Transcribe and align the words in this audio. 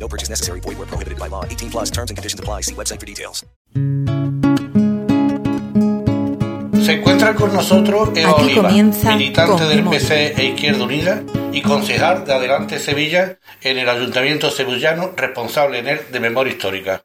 No 0.00 0.08
purchase 0.08 0.30
necessary. 0.30 0.60
Void 0.60 0.78
where 0.78 0.88
prohibited 0.88 1.18
by 1.18 1.28
law. 1.28 1.44
18 1.44 1.70
plus 1.70 1.90
terms 1.90 2.10
and 2.10 2.16
conditions 2.16 2.40
apply. 2.40 2.62
See 2.62 2.74
website 2.74 2.98
for 2.98 3.06
details. 3.06 3.44
Se 6.82 6.94
encuentra 6.94 7.34
con 7.34 7.52
nosotros 7.52 8.08
Eva 8.16 8.30
Aquí 8.30 8.58
Oliva, 8.58 8.70
militante 8.70 9.52
Con 9.52 9.68
del. 9.68 9.84
PC 9.84 10.34
e 10.36 10.44
Izquierda 10.46 10.82
Unida 10.82 11.22
y 11.52 11.60
concejal 11.60 12.24
de 12.24 12.32
Adelante 12.32 12.78
Sevilla 12.78 13.38
en 13.60 13.78
el 13.78 13.88
Ayuntamiento 13.88 14.50
Sevillano, 14.50 15.12
responsable 15.14 15.78
en 15.78 15.88
él 15.88 16.00
de 16.10 16.20
memoria 16.20 16.52
histórica. 16.52 17.04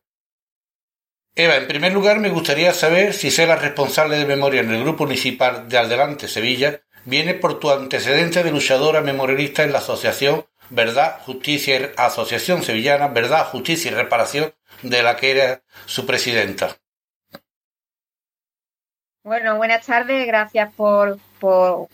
Eva, 1.35 1.57
en 1.57 1.67
primer 1.67 1.91
lugar 1.91 2.19
me 2.19 2.29
gustaría 2.29 2.73
saber 2.73 3.13
si 3.13 3.29
ser 3.29 3.49
la 3.49 3.57
responsable 3.57 4.17
de 4.17 4.25
memoria 4.25 4.61
en 4.61 4.71
el 4.71 4.81
Grupo 4.81 5.03
Municipal 5.03 5.67
de 5.67 5.77
Adelante 5.77 6.29
Sevilla 6.29 6.81
viene 7.03 7.33
por 7.33 7.59
tu 7.59 7.69
antecedente 7.69 8.43
de 8.43 8.51
luchadora 8.51 9.01
memorialista 9.01 9.63
en 9.63 9.73
la 9.73 9.79
Asociación 9.79 10.45
Verdad, 10.69 11.19
Justicia 11.25 11.79
y 11.79 11.91
Asociación 11.97 12.63
Sevillana 12.63 13.07
Verdad, 13.07 13.45
Justicia 13.47 13.91
y 13.91 13.93
Reparación, 13.93 14.53
de 14.81 15.03
la 15.03 15.15
que 15.15 15.31
era 15.31 15.61
su 15.85 16.05
presidenta. 16.05 16.77
Bueno, 19.23 19.57
buenas 19.57 19.85
tardes, 19.85 20.27
gracias 20.27 20.71
por, 20.75 21.17
por, 21.39 21.87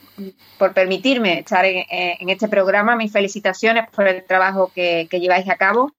permitirme 0.74 1.40
estar 1.40 1.64
en, 1.64 2.30
este 2.30 2.50
programa. 2.50 2.98
Mis 2.98 3.14
felicitaciones 3.14 3.90
por 3.90 4.08
el 4.08 4.26
trabajo 4.26 4.72
que, 4.76 5.08
que 5.10 5.22
lleváis 5.22 5.48
a 5.50 5.56
cabo. 5.56 5.94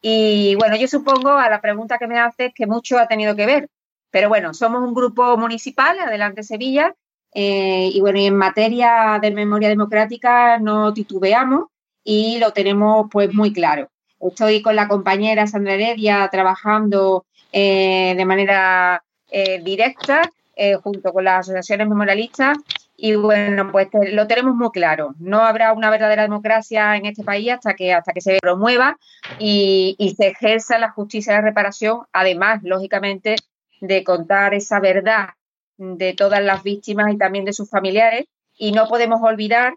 Y 0.00 0.56
bueno, 0.56 0.74
yo 0.76 0.88
supongo 0.88 1.30
a 1.30 1.48
la 1.48 1.60
pregunta 1.60 1.98
que 1.98 2.08
me 2.08 2.18
haces 2.18 2.52
que 2.52 2.66
mucho 2.66 2.98
ha 2.98 3.06
tenido 3.06 3.36
que 3.36 3.46
ver. 3.46 3.68
Pero 4.10 4.28
bueno, 4.28 4.54
somos 4.54 4.82
un 4.82 4.92
grupo 4.92 5.36
municipal, 5.36 5.98
Adelante 6.00 6.42
Sevilla, 6.42 6.94
eh, 7.34 7.88
y 7.92 8.00
bueno, 8.00 8.18
y 8.18 8.26
en 8.26 8.36
materia 8.36 9.18
de 9.22 9.30
memoria 9.30 9.68
democrática 9.68 10.58
no 10.58 10.92
titubeamos 10.92 11.66
y 12.04 12.38
lo 12.38 12.52
tenemos 12.52 13.06
pues 13.10 13.32
muy 13.34 13.52
claro. 13.52 13.88
Estoy 14.20 14.62
con 14.62 14.76
la 14.76 14.88
compañera 14.88 15.46
Sandra 15.46 15.74
Heredia 15.74 16.28
trabajando 16.30 17.24
eh, 17.52 18.14
de 18.16 18.24
manera 18.24 19.02
eh, 19.30 19.60
directa 19.62 20.22
eh, 20.54 20.76
junto 20.76 21.12
con 21.12 21.24
las 21.24 21.40
asociaciones 21.40 21.88
memorialistas 21.88 22.58
y 22.96 23.16
bueno, 23.16 23.72
pues 23.72 23.88
lo 24.12 24.28
tenemos 24.28 24.54
muy 24.54 24.70
claro. 24.70 25.14
No 25.18 25.40
habrá 25.40 25.72
una 25.72 25.90
verdadera 25.90 26.22
democracia 26.22 26.96
en 26.96 27.06
este 27.06 27.24
país 27.24 27.50
hasta 27.50 27.74
que 27.74 27.92
hasta 27.92 28.12
que 28.12 28.20
se 28.20 28.38
promueva 28.40 28.96
y, 29.40 29.96
y 29.98 30.14
se 30.14 30.28
ejerza 30.28 30.78
la 30.78 30.90
justicia 30.90 31.34
de 31.34 31.40
reparación, 31.40 32.02
además, 32.12 32.60
lógicamente, 32.62 33.34
de 33.80 34.04
contar 34.04 34.54
esa 34.54 34.78
verdad 34.78 35.30
de 35.78 36.14
todas 36.14 36.42
las 36.42 36.62
víctimas 36.62 37.12
y 37.12 37.18
también 37.18 37.44
de 37.44 37.52
sus 37.52 37.68
familiares. 37.68 38.26
Y 38.56 38.70
no 38.70 38.86
podemos 38.86 39.20
olvidar 39.22 39.74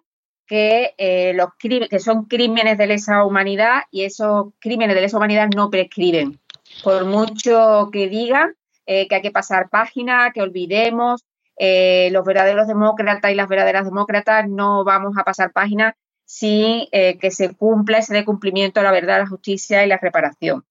que, 0.47 0.93
eh, 0.97 1.33
los 1.33 1.49
que 1.59 1.99
son 1.99 2.25
crímenes 2.25 2.77
de 2.77 2.87
lesa 2.87 3.25
humanidad 3.25 3.83
y 3.91 4.03
esos 4.03 4.47
crímenes 4.59 4.95
de 4.95 5.01
lesa 5.01 5.17
humanidad 5.17 5.49
no 5.55 5.69
prescriben. 5.69 6.39
Por 6.83 7.05
mucho 7.05 7.89
que 7.91 8.09
digan 8.09 8.55
eh, 8.85 9.07
que 9.07 9.15
hay 9.15 9.21
que 9.21 9.31
pasar 9.31 9.69
página, 9.69 10.31
que 10.31 10.41
olvidemos, 10.41 11.25
eh, 11.57 12.09
los 12.11 12.23
verdaderos 12.23 12.67
demócratas 12.67 13.31
y 13.31 13.35
las 13.35 13.47
verdaderas 13.47 13.85
demócratas 13.85 14.47
no 14.47 14.83
vamos 14.83 15.17
a 15.17 15.23
pasar 15.23 15.51
página 15.53 15.95
sin 16.25 16.87
eh, 16.91 17.17
que 17.17 17.31
se 17.31 17.55
cumpla 17.55 17.99
ese 17.99 18.13
de 18.13 18.25
cumplimiento 18.25 18.79
de 18.79 18.83
la 18.83 18.91
verdad, 18.91 19.19
la 19.19 19.27
justicia 19.27 19.83
y 19.83 19.87
la 19.87 19.97
reparación. 19.97 20.65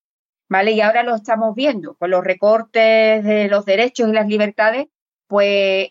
¿Vale? 0.49 0.72
Y 0.72 0.81
ahora 0.82 1.03
lo 1.03 1.15
estamos 1.16 1.54
viendo 1.54 1.94
con 1.94 2.10
los 2.10 2.22
recortes 2.22 3.25
de 3.25 3.49
los 3.49 3.65
derechos 3.65 4.09
y 4.09 4.12
las 4.12 4.28
libertades, 4.28 4.87
pues 5.26 5.88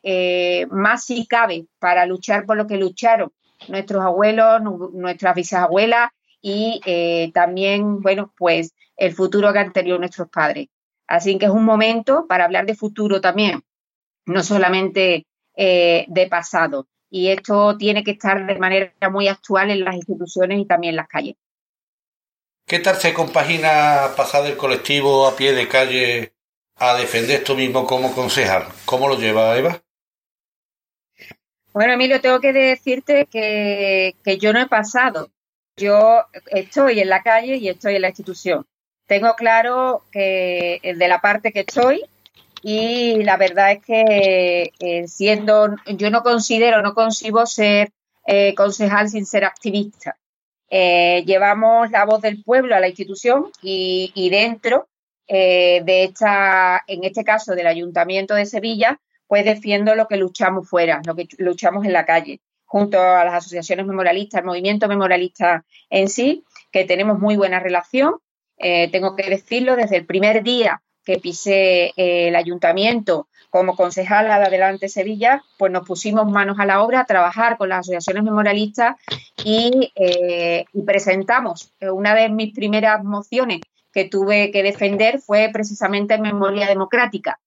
más 0.70 1.04
si 1.06 1.26
cabe 1.26 1.66
para 1.80 2.06
luchar 2.06 2.46
por 2.46 2.56
lo 2.56 2.68
que 2.68 2.78
lucharon 2.78 3.34
nuestros 3.70 4.04
abuelos, 4.04 4.62
nu- 4.62 4.92
nuestras 4.94 5.36
bisabuelas 5.36 6.10
y 6.42 6.82
eh, 6.86 7.32
también, 7.34 8.02
bueno, 8.02 8.34
pues 8.38 8.74
el 8.98 9.14
futuro 9.14 9.52
que 9.54 9.60
han 9.60 9.74
tenido 9.74 9.98
nuestros 9.98 10.30
padres. 10.30 10.68
Así 11.08 11.38
que 11.38 11.46
es 11.46 11.52
un 11.52 11.66
momento 11.66 12.26
para 12.28 12.46
hablar 12.46 12.66
de 12.66 12.76
futuro 12.76 13.22
también, 13.22 13.64
no 14.26 14.44
solamente 14.44 15.26
eh, 15.56 16.06
de 16.08 16.28
pasado. 16.28 16.88
Y 17.10 17.28
esto 17.30 17.78
tiene 17.78 18.04
que 18.04 18.12
estar 18.12 18.46
de 18.46 18.58
manera 18.58 18.92
muy 19.12 19.28
actual 19.28 19.70
en 19.70 19.84
las 19.84 19.96
instituciones 19.96 20.60
y 20.60 20.66
también 20.66 20.92
en 20.94 20.98
las 20.98 21.08
calles. 21.08 21.36
¿Qué 22.66 22.80
tal 22.80 22.96
se 22.96 23.14
compagina 23.14 24.14
pasar 24.16 24.44
del 24.44 24.58
colectivo 24.58 25.28
a 25.28 25.36
pie 25.36 25.54
de 25.54 25.68
calle 25.68 26.34
a 26.78 26.96
defender 26.96 27.38
esto 27.42 27.56
mismo 27.56 27.86
como 27.86 28.16
concejal? 28.16 28.68
¿Cómo 28.86 29.08
lo 29.08 29.16
lleva 29.16 29.56
Eva? 29.58 29.83
Bueno, 31.74 31.94
Emilio, 31.94 32.22
tengo 32.22 32.40
que 32.40 32.54
decirte 32.54 33.26
que, 33.26 34.16
que 34.24 34.38
yo 34.38 34.54
no 34.54 34.62
he 34.62 34.68
pasado. 34.68 35.32
Yo 35.76 36.24
estoy 36.52 37.00
en 37.00 37.10
la 37.10 37.24
calle 37.24 37.58
y 37.58 37.68
estoy 37.68 37.96
en 37.96 38.04
la 38.04 38.10
institución. 38.10 38.64
Tengo 39.08 39.34
claro 39.34 40.04
que 40.12 40.80
eh, 40.84 40.94
de 40.96 41.08
la 41.08 41.20
parte 41.20 41.52
que 41.52 41.62
estoy 41.62 42.04
y 42.62 43.24
la 43.24 43.38
verdad 43.38 43.72
es 43.72 43.84
que 43.84 44.72
eh, 44.80 45.08
siendo, 45.08 45.76
yo 45.88 46.12
no 46.12 46.22
considero, 46.22 46.84
no 46.84 46.94
concibo 46.94 47.46
ser 47.48 47.90
eh, 48.28 48.54
concejal 48.54 49.10
sin 49.10 49.26
ser 49.26 49.44
activista. 49.44 50.18
Llevamos 50.70 51.92
la 51.92 52.04
voz 52.06 52.22
del 52.22 52.44
pueblo 52.44 52.76
a 52.76 52.80
la 52.80 52.88
institución 52.88 53.52
y, 53.62 54.12
y 54.16 54.32
dentro 54.32 54.88
de 55.28 56.04
esta, 56.04 56.82
en 56.88 57.04
este 57.04 57.24
caso 57.24 57.54
del 57.54 57.68
Ayuntamiento 57.68 58.34
de 58.34 58.48
Sevilla, 58.48 59.00
defiendo 59.42 59.96
lo 59.96 60.08
que 60.08 60.18
luchamos 60.18 60.70
fuera, 60.70 61.02
lo 61.08 61.16
que 61.16 61.28
luchamos 61.40 61.86
en 61.86 61.94
la 61.94 62.06
calle, 62.06 62.42
junto 62.74 63.00
a 63.00 63.24
las 63.24 63.36
asociaciones 63.36 63.86
memorialistas, 63.86 64.40
el 64.40 64.48
movimiento 64.48 64.88
memorialista 64.88 65.64
en 65.92 66.10
sí, 66.10 66.44
que 66.72 66.86
tenemos 66.86 67.20
muy 67.20 67.38
buena 67.38 67.60
relación. 67.60 68.16
Eh, 68.58 68.90
tengo 68.92 69.16
que 69.16 69.30
decirlo, 69.30 69.76
desde 69.76 69.98
el 69.98 70.08
primer 70.08 70.42
día 70.42 70.82
que 71.06 71.20
pisé 71.20 71.94
eh, 71.96 72.30
el 72.30 72.36
ayuntamiento 72.36 73.28
como 73.52 73.76
concejala 73.76 74.40
de 74.40 74.46
Adelante 74.46 74.90
Sevilla, 74.90 75.44
pues 75.60 75.72
nos 75.72 75.86
pusimos 75.86 76.28
manos 76.28 76.58
a 76.60 76.66
la 76.66 76.82
obra 76.82 77.02
a 77.02 77.06
trabajar 77.06 77.58
con 77.58 77.70
las 77.70 77.82
asociaciones 77.82 78.24
memorialistas 78.24 78.96
y, 79.46 79.92
eh, 79.96 80.66
presentamos 80.84 81.72
una 81.80 82.16
de 82.16 82.30
mis 82.30 82.56
primeras 82.56 83.04
mociones 83.04 83.60
que 83.92 84.06
tuve 84.06 84.50
que 84.50 84.64
defender 84.64 85.20
fue 85.20 85.52
precisamente 85.54 86.18
memoria 86.18 86.66
democrática. 86.66 87.40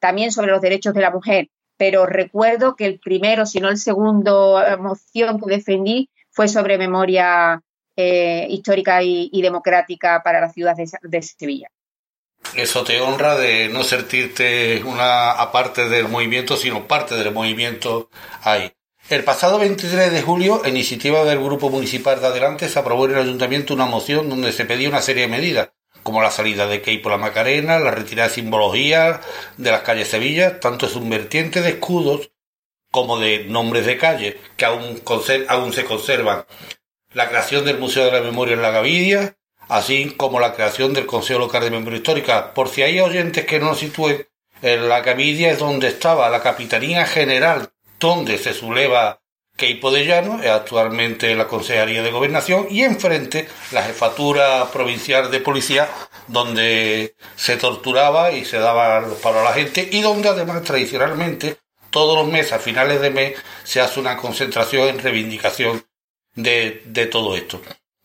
También 0.00 0.32
sobre 0.32 0.50
los 0.50 0.60
derechos 0.60 0.94
de 0.94 1.02
la 1.02 1.10
mujer, 1.10 1.48
pero 1.76 2.06
recuerdo 2.06 2.74
que 2.76 2.86
el 2.86 2.98
primero, 2.98 3.46
si 3.46 3.60
no 3.60 3.68
el 3.68 3.78
segundo 3.78 4.62
eh, 4.62 4.76
moción 4.76 5.40
que 5.40 5.54
defendí 5.54 6.10
fue 6.30 6.48
sobre 6.48 6.78
memoria 6.78 7.62
eh, 7.96 8.46
histórica 8.50 9.02
y, 9.02 9.42
democrática 9.42 10.22
para 10.22 10.40
la 10.40 10.50
ciudad 10.50 10.76
de, 10.76 10.88
de 11.02 11.22
Sevilla. 11.22 11.70
Eso 12.54 12.82
te 12.84 13.00
honra 13.00 13.36
de 13.36 13.68
no 13.68 13.84
sentirte 13.84 14.82
una 14.84 15.32
aparte 15.32 15.88
del 15.88 16.08
movimiento, 16.08 16.56
sino 16.56 16.88
parte 16.88 17.14
del 17.14 17.32
movimiento 17.32 18.08
ahí. 18.42 18.72
El 19.08 19.24
pasado 19.24 19.58
23 19.58 20.12
de 20.12 20.22
julio, 20.22 20.62
a 20.64 20.68
iniciativa 20.68 21.24
del 21.24 21.42
Grupo 21.42 21.68
Municipal 21.68 22.20
de 22.20 22.28
Adelante, 22.28 22.68
se 22.68 22.78
aprobó 22.78 23.06
en 23.06 23.12
el 23.12 23.18
Ayuntamiento 23.18 23.74
una 23.74 23.86
moción 23.86 24.28
donde 24.28 24.52
se 24.52 24.64
pedía 24.64 24.88
una 24.88 25.02
serie 25.02 25.22
de 25.22 25.28
medidas, 25.28 25.70
como 26.02 26.22
la 26.22 26.30
salida 26.30 26.66
de 26.66 26.82
Key 26.82 26.98
por 26.98 27.12
la 27.12 27.18
Macarena, 27.18 27.78
la 27.78 27.90
retirada 27.90 28.28
de 28.28 28.34
simbología 28.34 29.20
de 29.56 29.70
las 29.70 29.82
calles 29.82 30.08
Sevilla, 30.08 30.60
tanto 30.60 30.86
es 30.86 30.96
un 30.96 31.08
vertiente 31.08 31.60
de 31.60 31.70
escudos 31.70 32.30
como 32.90 33.18
de 33.18 33.44
nombres 33.44 33.86
de 33.86 33.96
calles, 33.96 34.36
que 34.56 34.64
aún, 34.64 35.02
aún 35.48 35.72
se 35.72 35.84
conservan. 35.84 36.44
La 37.12 37.28
creación 37.28 37.64
del 37.64 37.78
Museo 37.78 38.04
de 38.04 38.12
la 38.12 38.20
Memoria 38.20 38.54
en 38.54 38.62
la 38.62 38.70
Gavidia, 38.70 39.36
así 39.68 40.14
como 40.16 40.40
la 40.40 40.54
creación 40.54 40.92
del 40.92 41.06
Consejo 41.06 41.38
Local 41.38 41.62
de 41.62 41.70
Memoria 41.70 41.98
Histórica. 41.98 42.52
Por 42.54 42.68
si 42.68 42.82
hay 42.82 43.00
oyentes 43.00 43.46
que 43.46 43.60
no 43.60 43.74
sitúen, 43.74 44.26
en 44.62 44.88
la 44.88 45.00
Gavidia 45.00 45.50
es 45.50 45.58
donde 45.58 45.88
estaba 45.88 46.28
la 46.28 46.42
Capitanía 46.42 47.06
General, 47.06 47.70
donde 47.98 48.36
se 48.36 48.52
subleva 48.52 49.19
Queipo 49.60 49.90
de 49.90 50.06
Llano, 50.06 50.42
es 50.42 50.50
actualmente 50.50 51.34
la 51.36 51.46
Consejería 51.46 52.02
de 52.02 52.10
Gobernación, 52.10 52.66
y 52.70 52.82
enfrente 52.82 53.46
la 53.72 53.82
Jefatura 53.82 54.66
Provincial 54.72 55.30
de 55.30 55.40
Policía, 55.40 55.86
donde 56.26 57.14
se 57.36 57.58
torturaba 57.58 58.32
y 58.32 58.46
se 58.46 58.58
daba 58.58 59.00
los 59.00 59.18
palos 59.18 59.42
a 59.42 59.44
la 59.44 59.52
gente, 59.52 59.86
y 59.92 60.00
donde 60.00 60.30
además 60.30 60.62
tradicionalmente 60.62 61.58
todos 61.90 62.16
los 62.16 62.26
meses, 62.26 62.54
a 62.54 62.58
finales 62.58 63.02
de 63.02 63.10
mes, 63.10 63.38
se 63.62 63.80
hace 63.80 64.00
una 64.00 64.16
concentración 64.16 64.88
en 64.88 64.98
reivindicación 64.98 65.84
de, 66.34 66.82
de 66.86 67.06
todo 67.06 67.36
esto. 67.36 67.60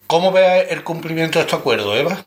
¿Cómo 0.07 0.31
ve 0.33 0.67
el 0.69 0.83
cumplimiento 0.83 1.39
de 1.39 1.45
este 1.45 1.55
acuerdo, 1.55 1.95
Eva? 1.95 2.25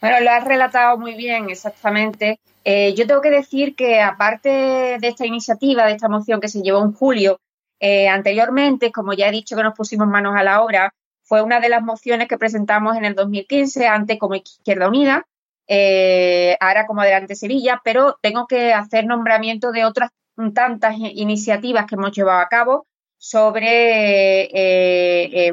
Bueno, 0.00 0.20
lo 0.20 0.30
has 0.32 0.44
relatado 0.44 0.98
muy 0.98 1.14
bien, 1.14 1.48
exactamente. 1.48 2.40
Eh, 2.64 2.94
yo 2.94 3.06
tengo 3.06 3.20
que 3.20 3.30
decir 3.30 3.76
que 3.76 4.00
aparte 4.00 4.48
de 4.48 5.08
esta 5.08 5.24
iniciativa, 5.24 5.86
de 5.86 5.92
esta 5.92 6.08
moción 6.08 6.40
que 6.40 6.48
se 6.48 6.62
llevó 6.62 6.82
en 6.82 6.92
julio, 6.92 7.40
eh, 7.86 8.08
anteriormente, 8.08 8.90
como 8.92 9.12
ya 9.12 9.28
he 9.28 9.32
dicho 9.32 9.56
que 9.56 9.62
nos 9.62 9.74
pusimos 9.74 10.08
manos 10.08 10.34
a 10.36 10.42
la 10.42 10.62
obra, 10.62 10.94
fue 11.22 11.42
una 11.42 11.60
de 11.60 11.68
las 11.68 11.82
mociones 11.82 12.28
que 12.28 12.38
presentamos 12.38 12.96
en 12.96 13.04
el 13.04 13.14
2015, 13.14 13.86
antes 13.86 14.18
como 14.18 14.34
Izquierda 14.34 14.88
Unida, 14.88 15.26
eh, 15.66 16.56
ahora 16.60 16.86
como 16.86 17.02
Adelante 17.02 17.34
Sevilla, 17.34 17.80
pero 17.84 18.18
tengo 18.22 18.46
que 18.46 18.72
hacer 18.72 19.06
nombramiento 19.06 19.72
de 19.72 19.84
otras 19.84 20.10
tantas 20.54 20.96
iniciativas 20.96 21.86
que 21.86 21.94
hemos 21.96 22.12
llevado 22.12 22.40
a 22.40 22.48
cabo 22.48 22.86
sobre, 23.18 24.50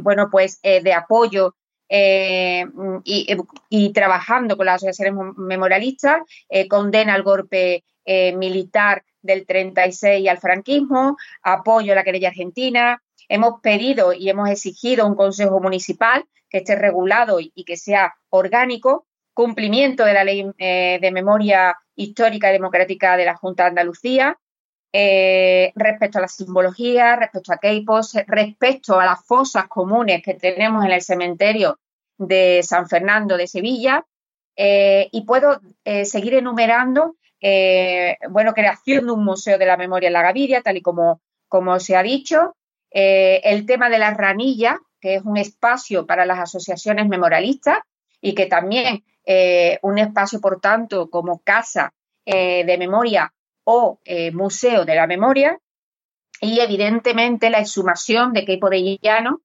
bueno, 0.01 0.29
pues 0.31 0.59
de 0.61 0.93
apoyo 0.93 1.55
eh, 1.93 2.65
y, 3.03 3.91
trabajando 3.91 4.55
con 4.55 4.65
las 4.65 4.75
asociaciones 4.75 5.35
memorialistas, 5.35 6.21
eh, 6.47 6.69
condena 6.69 7.13
al 7.13 7.23
golpe 7.23 7.83
eh, 8.05 8.33
militar 8.37 9.03
del 9.21 9.45
36 9.45 10.27
al 10.27 10.37
franquismo, 10.37 11.17
apoyo 11.41 11.93
a 11.93 11.95
la 11.95 12.03
querella 12.03 12.29
argentina. 12.29 13.01
Hemos 13.29 13.61
pedido 13.61 14.13
y 14.13 14.29
hemos 14.29 14.49
exigido 14.49 15.07
un 15.07 15.15
consejo 15.15 15.59
municipal 15.59 16.25
que 16.49 16.59
esté 16.59 16.75
regulado 16.75 17.39
y, 17.39 17.51
que 17.65 17.77
sea 17.77 18.15
orgánico, 18.29 19.05
cumplimiento 19.33 20.03
de 20.03 20.13
la 20.13 20.23
ley 20.23 20.45
de 20.57 21.11
memoria 21.13 21.77
histórica 21.95 22.49
y 22.49 22.53
democrática 22.53 23.15
de 23.15 23.25
la 23.25 23.35
Junta 23.35 23.63
de 23.63 23.69
Andalucía, 23.69 24.37
respecto 24.91 26.17
a 26.17 26.21
la 26.21 26.27
simbología, 26.27 27.15
respecto 27.15 27.53
a 27.53 27.57
Keipos, 27.57 28.15
respecto 28.27 28.99
a 28.99 29.05
las 29.05 29.25
fosas 29.25 29.67
comunes 29.69 30.21
que 30.21 30.33
tenemos 30.33 30.83
en 30.83 30.91
el 30.91 31.01
cementerio 31.01 31.79
de 32.17 32.61
San 32.63 32.87
Fernando 32.87 33.37
de 33.37 33.47
Sevilla 33.47 34.05
eh, 34.55 35.09
y 35.11 35.25
puedo 35.25 35.59
eh, 35.85 36.05
seguir 36.05 36.35
enumerando, 36.35 37.15
eh, 37.41 38.17
bueno, 38.29 38.53
creación 38.53 39.07
de 39.07 39.11
un 39.11 39.25
museo 39.25 39.57
de 39.57 39.65
la 39.65 39.77
memoria 39.77 40.07
en 40.07 40.13
la 40.13 40.21
Gaviria, 40.21 40.61
tal 40.61 40.77
y 40.77 40.81
como, 40.81 41.21
como 41.47 41.79
se 41.79 41.95
ha 41.95 42.03
dicho, 42.03 42.55
el 42.93 43.65
tema 43.65 43.89
de 43.89 43.99
la 43.99 44.13
ranilla, 44.13 44.79
que 44.99 45.15
es 45.15 45.23
un 45.23 45.37
espacio 45.37 46.05
para 46.05 46.25
las 46.25 46.39
asociaciones 46.39 47.07
memorialistas 47.07 47.79
y 48.19 48.35
que 48.35 48.47
también 48.47 49.05
un 49.81 49.97
espacio, 49.97 50.41
por 50.41 50.59
tanto, 50.59 51.09
como 51.09 51.39
casa 51.39 51.93
de 52.25 52.75
memoria 52.77 53.33
o 53.63 53.99
museo 54.33 54.83
de 54.83 54.95
la 54.95 55.07
memoria, 55.07 55.57
y 56.41 56.59
evidentemente 56.59 57.49
la 57.49 57.59
exhumación 57.59 58.33
de 58.33 58.43
Queipo 58.43 58.69
de 58.69 58.99
Llano, 59.01 59.39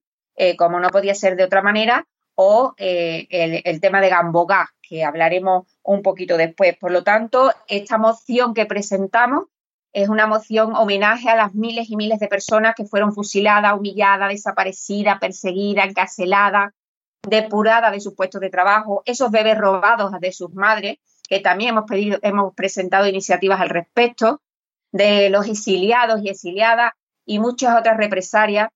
como 0.57 0.81
no 0.81 0.89
podía 0.89 1.15
ser 1.15 1.37
de 1.37 1.45
otra 1.45 1.61
manera, 1.61 2.05
o 2.39 2.75
eh, 2.77 3.27
el, 3.65 3.81
tema 3.81 3.99
de 3.99 4.09
Gambogá, 4.09 4.71
que 4.87 5.03
hablaremos 5.03 5.67
un 5.83 6.01
poquito 6.01 6.37
después. 6.37 6.77
Por 6.77 6.91
lo 6.91 7.03
tanto, 7.03 7.51
esta 7.67 7.97
moción 7.97 8.53
que 8.53 8.65
presentamos 8.65 9.45
es 9.93 10.09
una 10.09 10.27
moción 10.27 10.75
homenaje 10.75 11.29
a 11.29 11.35
las 11.35 11.55
miles 11.55 11.89
y 11.89 11.95
miles 11.95 12.19
de 12.19 12.27
personas 12.27 12.75
que 12.75 12.85
fueron 12.85 13.13
fusiladas, 13.13 13.73
humilladas, 13.73 14.29
desaparecidas, 14.29 15.19
perseguidas, 15.19 15.87
encarceladas, 15.87 16.73
depuradas 17.27 17.91
de 17.91 17.99
sus 17.99 18.13
puestos 18.15 18.41
de 18.41 18.49
trabajo, 18.49 19.01
esos 19.05 19.31
bebés 19.31 19.57
robados 19.57 20.11
de 20.19 20.31
sus 20.31 20.53
madres, 20.53 20.97
que 21.27 21.39
también 21.39 21.71
hemos 21.71 21.85
pedido, 21.85 22.19
hemos 22.21 22.53
presentado 22.53 23.07
iniciativas 23.07 23.59
al 23.59 23.69
respecto, 23.69 24.41
de 24.91 25.29
los 25.29 25.47
exiliados 25.47 26.21
y 26.23 26.29
exiliadas 26.29 26.93
y 27.25 27.39
muchas 27.39 27.77
otras 27.77 27.97
represalias 27.97 28.69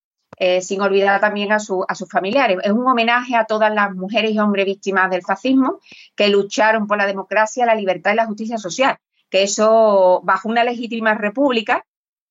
eh, 0.43 0.63
sin 0.63 0.81
olvidar 0.81 1.21
también 1.21 1.51
a, 1.51 1.59
sus 1.59 1.85
familiares. 2.09 2.57
Es 2.63 2.71
un 2.71 2.87
homenaje 2.87 3.35
a 3.35 3.45
todas 3.45 3.71
las 3.71 3.93
mujeres 3.93 4.31
y 4.31 4.39
hombres 4.39 4.65
víctimas 4.65 5.11
del 5.11 5.21
fascismo 5.21 5.77
que 6.15 6.29
lucharon 6.29 6.87
por 6.87 6.97
la 6.97 7.05
democracia, 7.05 7.63
la 7.63 7.75
libertad 7.75 8.13
y 8.13 8.15
la 8.15 8.25
justicia 8.25 8.57
social, 8.57 8.97
que 9.29 9.43
eso 9.43 10.19
bajo 10.23 10.49
una 10.49 10.63
legítima 10.63 11.13
república 11.13 11.85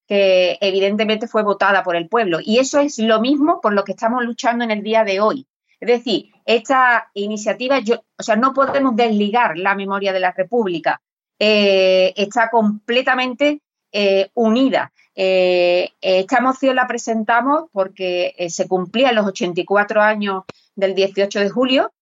que 0.08 0.58
evidentemente 0.60 1.28
fue 1.28 1.44
votada 1.44 1.84
por 1.84 1.94
el 1.94 2.08
pueblo. 2.08 2.40
Y 2.42 2.58
eso 2.58 2.80
es 2.80 2.98
lo 2.98 3.20
mismo 3.20 3.60
por 3.60 3.74
lo 3.74 3.84
que 3.84 3.92
estamos 3.92 4.24
luchando 4.24 4.64
en 4.64 4.72
el 4.72 4.82
día 4.82 5.04
de 5.04 5.20
hoy. 5.20 5.46
Es 5.78 5.86
decir, 5.86 6.32
esta 6.44 7.12
iniciativa, 7.14 7.78
yo, 7.78 8.02
o 8.18 8.22
sea, 8.24 8.34
no 8.34 8.52
podemos 8.52 8.96
desligar 8.96 9.56
la 9.56 9.76
memoria 9.76 10.12
de 10.12 10.18
la 10.18 10.32
República. 10.32 11.00
Eh, 11.38 12.12
está 12.16 12.50
completamente 12.50 13.60
eh, 13.92 14.30
unida. 14.34 14.92
Eh, 15.16 15.90
esta 16.00 16.40
moción 16.40 16.76
la 16.76 16.86
presentamos 16.86 17.64
porque 17.72 18.34
eh, 18.38 18.48
se 18.48 18.68
cumplían 18.68 19.16
los 19.16 19.26
84 19.26 20.00
años 20.00 20.44
del 20.76 20.94
18 20.94 21.40
de 21.40 21.50
julio 21.50 21.92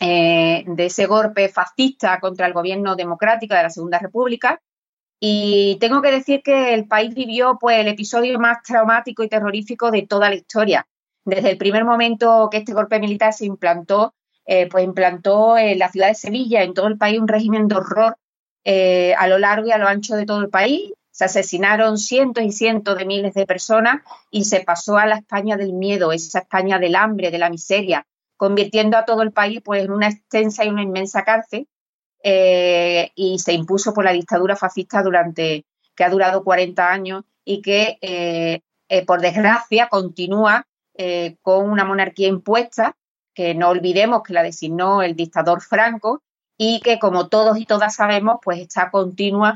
de 0.00 0.74
ese 0.76 1.06
golpe 1.06 1.48
fascista 1.48 2.20
contra 2.20 2.46
el 2.46 2.52
gobierno 2.52 2.94
democrático 2.94 3.54
de 3.54 3.62
la 3.62 3.70
Segunda 3.70 3.98
República. 3.98 4.60
Y 5.18 5.78
tengo 5.80 6.02
que 6.02 6.10
decir 6.10 6.42
que 6.42 6.74
el 6.74 6.86
país 6.86 7.14
vivió 7.14 7.56
pues, 7.58 7.78
el 7.78 7.88
episodio 7.88 8.38
más 8.38 8.62
traumático 8.62 9.22
y 9.22 9.30
terrorífico 9.30 9.90
de 9.90 10.02
toda 10.02 10.28
la 10.28 10.34
historia. 10.34 10.86
Desde 11.24 11.52
el 11.52 11.56
primer 11.56 11.86
momento 11.86 12.48
que 12.50 12.58
este 12.58 12.74
golpe 12.74 13.00
militar 13.00 13.32
se 13.32 13.46
implantó, 13.46 14.12
pues 14.44 14.84
implantó 14.84 15.56
en 15.56 15.78
la 15.78 15.88
ciudad 15.88 16.08
de 16.08 16.16
Sevilla, 16.16 16.62
en 16.62 16.74
todo 16.74 16.88
el 16.88 16.98
país, 16.98 17.18
un 17.18 17.28
régimen 17.28 17.66
de 17.66 17.76
horror 17.76 18.16
a 18.66 19.26
lo 19.26 19.38
largo 19.38 19.68
y 19.68 19.70
a 19.70 19.78
lo 19.78 19.88
ancho 19.88 20.16
de 20.16 20.26
todo 20.26 20.42
el 20.42 20.50
país, 20.50 20.92
se 21.14 21.26
asesinaron 21.26 21.96
cientos 21.96 22.42
y 22.42 22.50
cientos 22.50 22.98
de 22.98 23.04
miles 23.04 23.34
de 23.34 23.46
personas 23.46 24.02
y 24.32 24.46
se 24.46 24.62
pasó 24.62 24.98
a 24.98 25.06
la 25.06 25.14
España 25.14 25.56
del 25.56 25.72
miedo, 25.72 26.10
esa 26.10 26.40
España 26.40 26.80
del 26.80 26.96
hambre, 26.96 27.30
de 27.30 27.38
la 27.38 27.50
miseria, 27.50 28.04
convirtiendo 28.36 28.96
a 28.96 29.04
todo 29.04 29.22
el 29.22 29.30
país 29.30 29.60
pues, 29.64 29.84
en 29.84 29.92
una 29.92 30.08
extensa 30.08 30.64
y 30.64 30.70
una 30.70 30.82
inmensa 30.82 31.22
cárcel 31.22 31.68
eh, 32.24 33.12
y 33.14 33.38
se 33.38 33.52
impuso 33.52 33.94
por 33.94 34.04
la 34.04 34.10
dictadura 34.10 34.56
fascista 34.56 35.04
durante 35.04 35.64
que 35.94 36.02
ha 36.02 36.10
durado 36.10 36.42
40 36.42 36.90
años 36.90 37.22
y 37.44 37.62
que, 37.62 37.96
eh, 38.00 38.62
eh, 38.88 39.06
por 39.06 39.20
desgracia, 39.20 39.88
continúa 39.88 40.66
con 41.42 41.70
una 41.70 41.84
monarquía 41.84 42.28
impuesta, 42.28 42.96
que 43.34 43.54
no 43.54 43.68
olvidemos 43.68 44.22
que 44.22 44.32
la 44.32 44.44
designó 44.44 45.02
el 45.02 45.16
dictador 45.16 45.60
Franco 45.60 46.22
y 46.56 46.80
que, 46.80 47.00
como 47.00 47.28
todos 47.28 47.58
y 47.58 47.66
todas 47.66 47.96
sabemos, 47.96 48.38
pues 48.42 48.60
está 48.60 48.92
continua, 48.92 49.54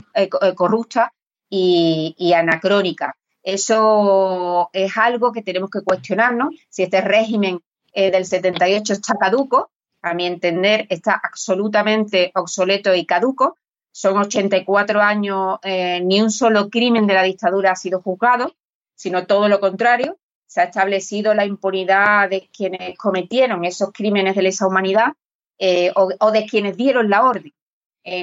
corrupta 0.56 1.12
y, 1.50 2.32
anacrónica. 2.34 3.16
Eso 3.42 4.68
es 4.72 4.96
algo 4.96 5.32
que 5.32 5.42
tenemos 5.42 5.70
que 5.70 5.82
cuestionarnos, 5.82 6.54
si 6.68 6.82
este 6.82 7.00
régimen 7.00 7.60
eh, 7.92 8.10
del 8.10 8.26
78 8.26 8.92
está 8.92 9.14
caduco, 9.14 9.70
a 10.02 10.14
mi 10.14 10.26
entender 10.26 10.86
está 10.90 11.20
absolutamente 11.22 12.30
obsoleto 12.34 12.94
y 12.94 13.06
caduco. 13.06 13.56
Son 13.90 14.16
84 14.16 15.00
años, 15.00 15.58
eh, 15.62 16.00
ni 16.02 16.20
un 16.20 16.30
solo 16.30 16.68
crimen 16.68 17.06
de 17.06 17.14
la 17.14 17.22
dictadura 17.22 17.72
ha 17.72 17.76
sido 17.76 18.00
juzgado, 18.00 18.54
sino 18.94 19.26
todo 19.26 19.48
lo 19.48 19.60
contrario. 19.60 20.18
Se 20.46 20.60
ha 20.60 20.64
establecido 20.64 21.34
la 21.34 21.46
impunidad 21.46 22.30
de 22.30 22.48
quienes 22.54 22.96
cometieron 22.96 23.64
esos 23.64 23.92
crímenes 23.92 24.36
de 24.36 24.42
lesa 24.42 24.66
humanidad 24.66 25.14
eh, 25.58 25.92
o, 25.94 26.30
de 26.30 26.46
quienes 26.46 26.76
dieron 26.76 27.10
la 27.10 27.24
orden, 27.24 27.52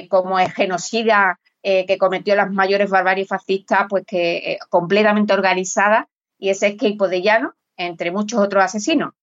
como 0.08 0.38
el 0.40 0.50
genocida 0.50 1.38
eh, 1.68 1.84
que 1.84 1.98
cometió 1.98 2.36
las 2.36 2.52
mayores 2.52 2.88
barbaries 2.88 3.26
fascistas, 3.26 3.86
pues 3.88 4.04
que 4.06 4.36
eh, 4.36 4.58
completamente 4.68 5.32
organizada, 5.32 6.08
y 6.38 6.50
ese 6.50 6.68
es 6.68 6.76
Keipo 6.76 7.08
de 7.08 7.22
Llano, 7.22 7.54
entre 7.76 8.12
muchos 8.12 8.38
otros 8.38 8.62
asesinos. 8.62 9.14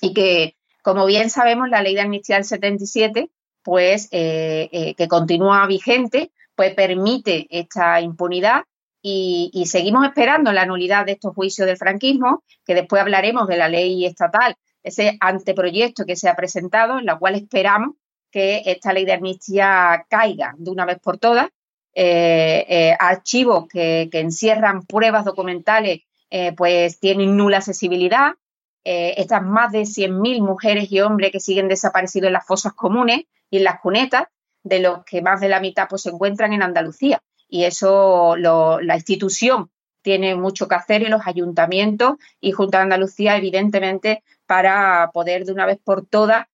Y 0.00 0.12
que, 0.12 0.56
como 0.82 1.06
bien 1.06 1.30
sabemos, 1.30 1.68
la 1.68 1.82
ley 1.82 1.94
de 1.94 2.00
amnistía 2.00 2.34
del 2.34 2.46
77, 2.46 3.30
pues 3.62 4.08
eh, 4.10 4.96
que 4.98 5.06
continúa 5.06 5.64
vigente, 5.68 6.32
pues 6.56 6.74
permite 6.74 7.46
esta 7.48 8.00
impunidad 8.00 8.64
y, 9.00 9.64
seguimos 9.66 10.04
esperando 10.04 10.50
la 10.52 10.66
nulidad 10.66 11.06
de 11.06 11.12
estos 11.12 11.32
juicios 11.32 11.68
del 11.68 11.76
franquismo, 11.76 12.42
que 12.66 12.74
después 12.74 13.02
hablaremos 13.02 13.46
de 13.46 13.56
la 13.56 13.68
ley 13.68 14.04
estatal, 14.04 14.56
ese 14.82 15.16
anteproyecto 15.20 16.04
que 16.06 16.16
se 16.16 16.28
ha 16.28 16.34
presentado, 16.34 16.98
en 16.98 17.06
la 17.06 17.20
cual 17.20 17.36
esperamos 17.36 17.94
que 18.32 18.62
esta 18.66 18.92
ley 18.92 19.04
de 19.04 19.12
amnistía 19.12 20.06
caiga 20.08 20.56
de 20.58 20.72
una 20.72 20.86
vez 20.86 20.98
por 20.98 21.18
todas 21.18 21.50
eh, 21.96 22.66
eh, 22.68 22.96
archivos 22.98 23.68
que, 23.68 24.08
encierran 24.12 24.84
pruebas 24.84 25.24
documentales, 25.24 26.00
eh, 26.28 26.52
pues 26.52 26.98
tienen 26.98 27.36
nula 27.36 27.58
accesibilidad. 27.58 28.32
estas 28.84 29.42
más 29.42 29.72
de 29.72 29.86
100.000 29.86 30.42
mujeres 30.42 30.92
y 30.92 31.00
hombres 31.00 31.30
que 31.30 31.40
siguen 31.40 31.68
desaparecidos 31.68 32.26
en 32.26 32.34
las 32.34 32.46
fosas 32.46 32.74
comunes 32.74 33.22
y 33.48 33.58
en 33.58 33.64
las 33.64 33.80
cunetas, 33.80 34.24
de 34.62 34.80
los 34.80 35.04
que 35.04 35.22
más 35.22 35.40
de 35.40 35.48
la 35.48 35.60
mitad 35.60 35.88
pues, 35.88 36.02
se 36.02 36.10
encuentran 36.10 36.52
en 36.52 36.62
Andalucía. 36.62 37.22
Y 37.48 37.64
eso 37.64 38.36
la 38.36 38.94
institución 38.96 39.70
tiene 40.02 40.34
mucho 40.34 40.68
que 40.68 40.74
hacer 40.74 41.02
y 41.02 41.06
los 41.06 41.26
ayuntamientos 41.26 42.16
y 42.40 42.52
Junta 42.52 42.78
de 42.78 42.84
Andalucía, 42.84 43.36
evidentemente, 43.36 44.22
para 44.46 45.10
poder 45.14 45.44
de 45.44 45.52
una 45.52 45.66
vez 45.66 45.78
por 45.82 46.04
todas 46.06 46.46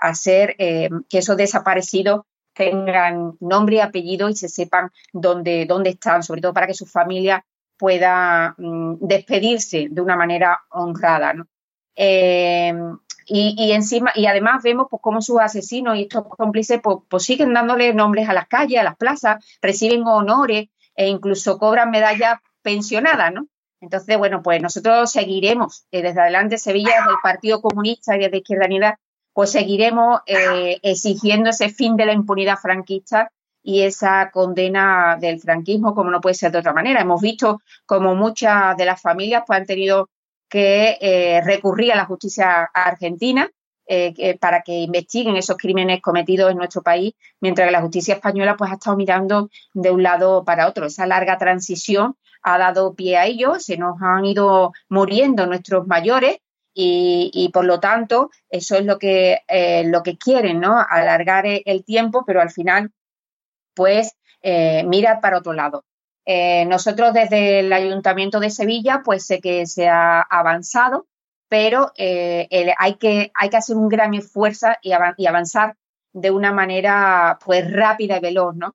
hacer 0.00 0.56
que 0.56 1.18
esos 1.18 1.36
desaparecidos 1.36 2.22
tengan 2.56 3.36
nombre 3.40 3.76
y 3.76 3.80
apellido 3.80 4.28
y 4.28 4.34
se 4.34 4.48
sepan 4.48 4.90
dónde, 5.12 5.66
dónde 5.66 5.90
están, 5.90 6.22
sobre 6.22 6.40
todo 6.40 6.54
para 6.54 6.66
que 6.66 6.74
su 6.74 6.86
familia 6.86 7.44
pueda 7.76 8.54
mm, 8.56 8.96
despedirse 9.00 9.88
de 9.90 10.00
una 10.00 10.16
manera 10.16 10.60
honrada. 10.70 11.34
Eh, 11.94 12.74
y, 13.28 13.72
encima, 13.72 14.12
y 14.14 14.26
además 14.26 14.62
vemos 14.62 14.86
pues 14.88 15.02
cómo 15.02 15.20
sus 15.20 15.40
asesinos 15.40 15.96
y 15.96 16.02
estos 16.02 16.24
cómplices 16.28 16.80
pues, 16.80 16.98
pues, 17.08 17.24
siguen 17.24 17.52
dándole 17.52 17.92
nombres 17.92 18.28
a 18.28 18.32
las 18.32 18.46
calles, 18.46 18.78
a 18.78 18.84
las 18.84 18.96
plazas, 18.96 19.44
reciben 19.60 20.06
honores 20.06 20.68
e 20.94 21.08
incluso 21.08 21.58
cobran 21.58 21.90
medallas 21.90 22.38
pensionadas, 22.62 23.32
¿no? 23.32 23.48
Entonces, 23.80 24.16
bueno, 24.16 24.42
pues 24.42 24.62
nosotros 24.62 25.10
seguiremos 25.10 25.86
eh, 25.90 26.02
desde 26.02 26.20
adelante 26.20 26.56
Sevilla, 26.56 26.92
desde 26.98 27.10
el 27.10 27.16
Partido 27.22 27.60
Comunista 27.60 28.16
y 28.16 28.20
desde 28.20 28.38
Izquierda 28.38 28.66
Unida, 28.66 29.00
pues 29.36 29.50
seguiremos 29.52 30.20
eh, 30.24 30.78
exigiendo 30.82 31.50
ese 31.50 31.68
fin 31.68 31.94
de 31.94 32.06
la 32.06 32.14
impunidad 32.14 32.56
franquista 32.56 33.30
y 33.62 33.82
esa 33.82 34.30
condena 34.30 35.18
del 35.20 35.38
franquismo, 35.40 35.94
como 35.94 36.10
no 36.10 36.22
puede 36.22 36.34
ser 36.34 36.52
de 36.52 36.60
otra 36.60 36.72
manera. 36.72 37.02
Hemos 37.02 37.20
visto 37.20 37.60
como 37.84 38.14
muchas 38.14 38.74
de 38.78 38.86
las 38.86 38.98
familias 38.98 39.42
pues, 39.46 39.60
han 39.60 39.66
tenido 39.66 40.08
que 40.48 40.96
eh, 41.02 41.42
recurrir 41.44 41.92
a 41.92 41.96
la 41.96 42.06
justicia 42.06 42.70
argentina 42.72 43.50
eh, 43.86 44.38
para 44.40 44.62
que 44.62 44.72
investiguen 44.72 45.36
esos 45.36 45.58
crímenes 45.58 46.00
cometidos 46.00 46.50
en 46.50 46.56
nuestro 46.56 46.80
país, 46.80 47.12
mientras 47.38 47.68
que 47.68 47.72
la 47.72 47.82
justicia 47.82 48.14
española 48.14 48.56
pues 48.56 48.70
ha 48.70 48.76
estado 48.76 48.96
mirando 48.96 49.50
de 49.74 49.90
un 49.90 50.02
lado 50.02 50.46
para 50.46 50.66
otro. 50.66 50.86
Esa 50.86 51.06
larga 51.06 51.36
transición 51.36 52.16
ha 52.40 52.56
dado 52.56 52.94
pie 52.94 53.18
a 53.18 53.26
ello, 53.26 53.56
se 53.58 53.76
nos 53.76 54.00
han 54.00 54.24
ido 54.24 54.72
muriendo 54.88 55.44
nuestros 55.46 55.86
mayores 55.86 56.38
y, 56.78 57.50
por 57.54 57.64
lo 57.64 57.80
tanto 57.80 58.30
eso 58.50 58.76
es 58.76 58.84
lo 58.84 58.98
que, 58.98 59.40
eh, 59.48 59.84
lo 59.86 60.02
que 60.02 60.18
quieren, 60.18 60.60
¿no? 60.60 60.78
Alargar 60.78 61.44
el 61.46 61.84
tiempo, 61.84 62.24
pero 62.26 62.42
al 62.42 62.50
final 62.50 62.92
pues 63.76 64.16
eh, 64.42 64.84
para 65.22 65.38
otro 65.38 65.52
lado. 65.52 65.84
Eh, 66.24 66.64
nosotros 66.66 67.12
desde 67.12 67.60
el 67.60 67.72
Ayuntamiento 67.72 68.40
de 68.40 68.50
Sevilla, 68.50 69.02
pues 69.04 69.24
sé 69.26 69.40
que 69.40 69.66
se 69.66 69.86
ha 69.86 70.20
avanzado, 70.22 71.06
pero 71.48 71.92
eh, 71.96 72.48
hay, 72.78 72.94
que, 72.94 73.30
hay 73.34 73.48
que 73.48 73.56
hacer 73.56 73.76
un 73.76 73.88
gran 73.88 74.14
esfuerzo 74.14 74.68
y, 74.82 74.92
avanzar 74.92 75.76
de 76.12 76.30
una 76.30 76.52
manera 76.52 77.38
pues 77.44 77.70
rápida 77.70 78.16
y 78.16 78.20
veloz, 78.20 78.56
¿no? 78.56 78.74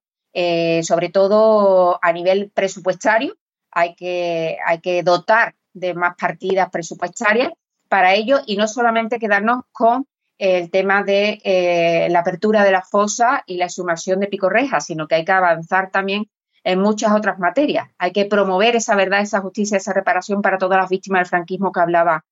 Sobre 0.84 1.10
todo 1.10 2.00
a 2.02 2.14
nivel 2.14 2.52
presupuestario, 2.52 3.36
hay 3.72 3.96
que, 3.96 4.58
hay 4.66 4.80
que 4.80 5.04
dotar 5.04 5.56
de 5.74 5.94
más 5.94 6.16
partidas 6.16 6.70
presupuestarias 6.70 7.52
para 7.92 8.14
ello 8.14 8.40
y 8.46 8.56
no 8.56 8.70
solamente 8.70 9.20
quedarnos 9.20 9.64
con 9.74 10.08
el 10.38 10.72
tema 10.72 11.04
de 11.04 12.08
la 12.10 12.20
apertura 12.22 12.64
de 12.64 12.72
la 12.72 12.84
fosa 12.84 13.44
y 13.46 13.58
la 13.58 13.66
exhumación 13.66 14.22
de 14.22 14.28
picorreja, 14.28 14.80
sino 14.80 15.10
que 15.10 15.16
hay 15.16 15.26
que 15.26 15.34
avanzar 15.34 15.92
también 15.92 16.30
en 16.64 16.80
muchas 16.80 17.12
otras 17.12 17.38
materias. 17.38 17.90
Hay 17.98 18.14
que 18.14 18.26
promover 18.26 18.78
esa 18.78 18.96
verdad, 18.96 19.20
esa 19.20 19.42
justicia, 19.42 19.76
esa 19.76 19.92
reparación 19.92 20.42
para 20.42 20.58
todas 20.58 20.80
las 20.80 20.90
víctimas 20.90 21.20
del 21.20 21.30
franquismo 21.30 21.74
que 21.74 21.82
hablaba 21.82 22.24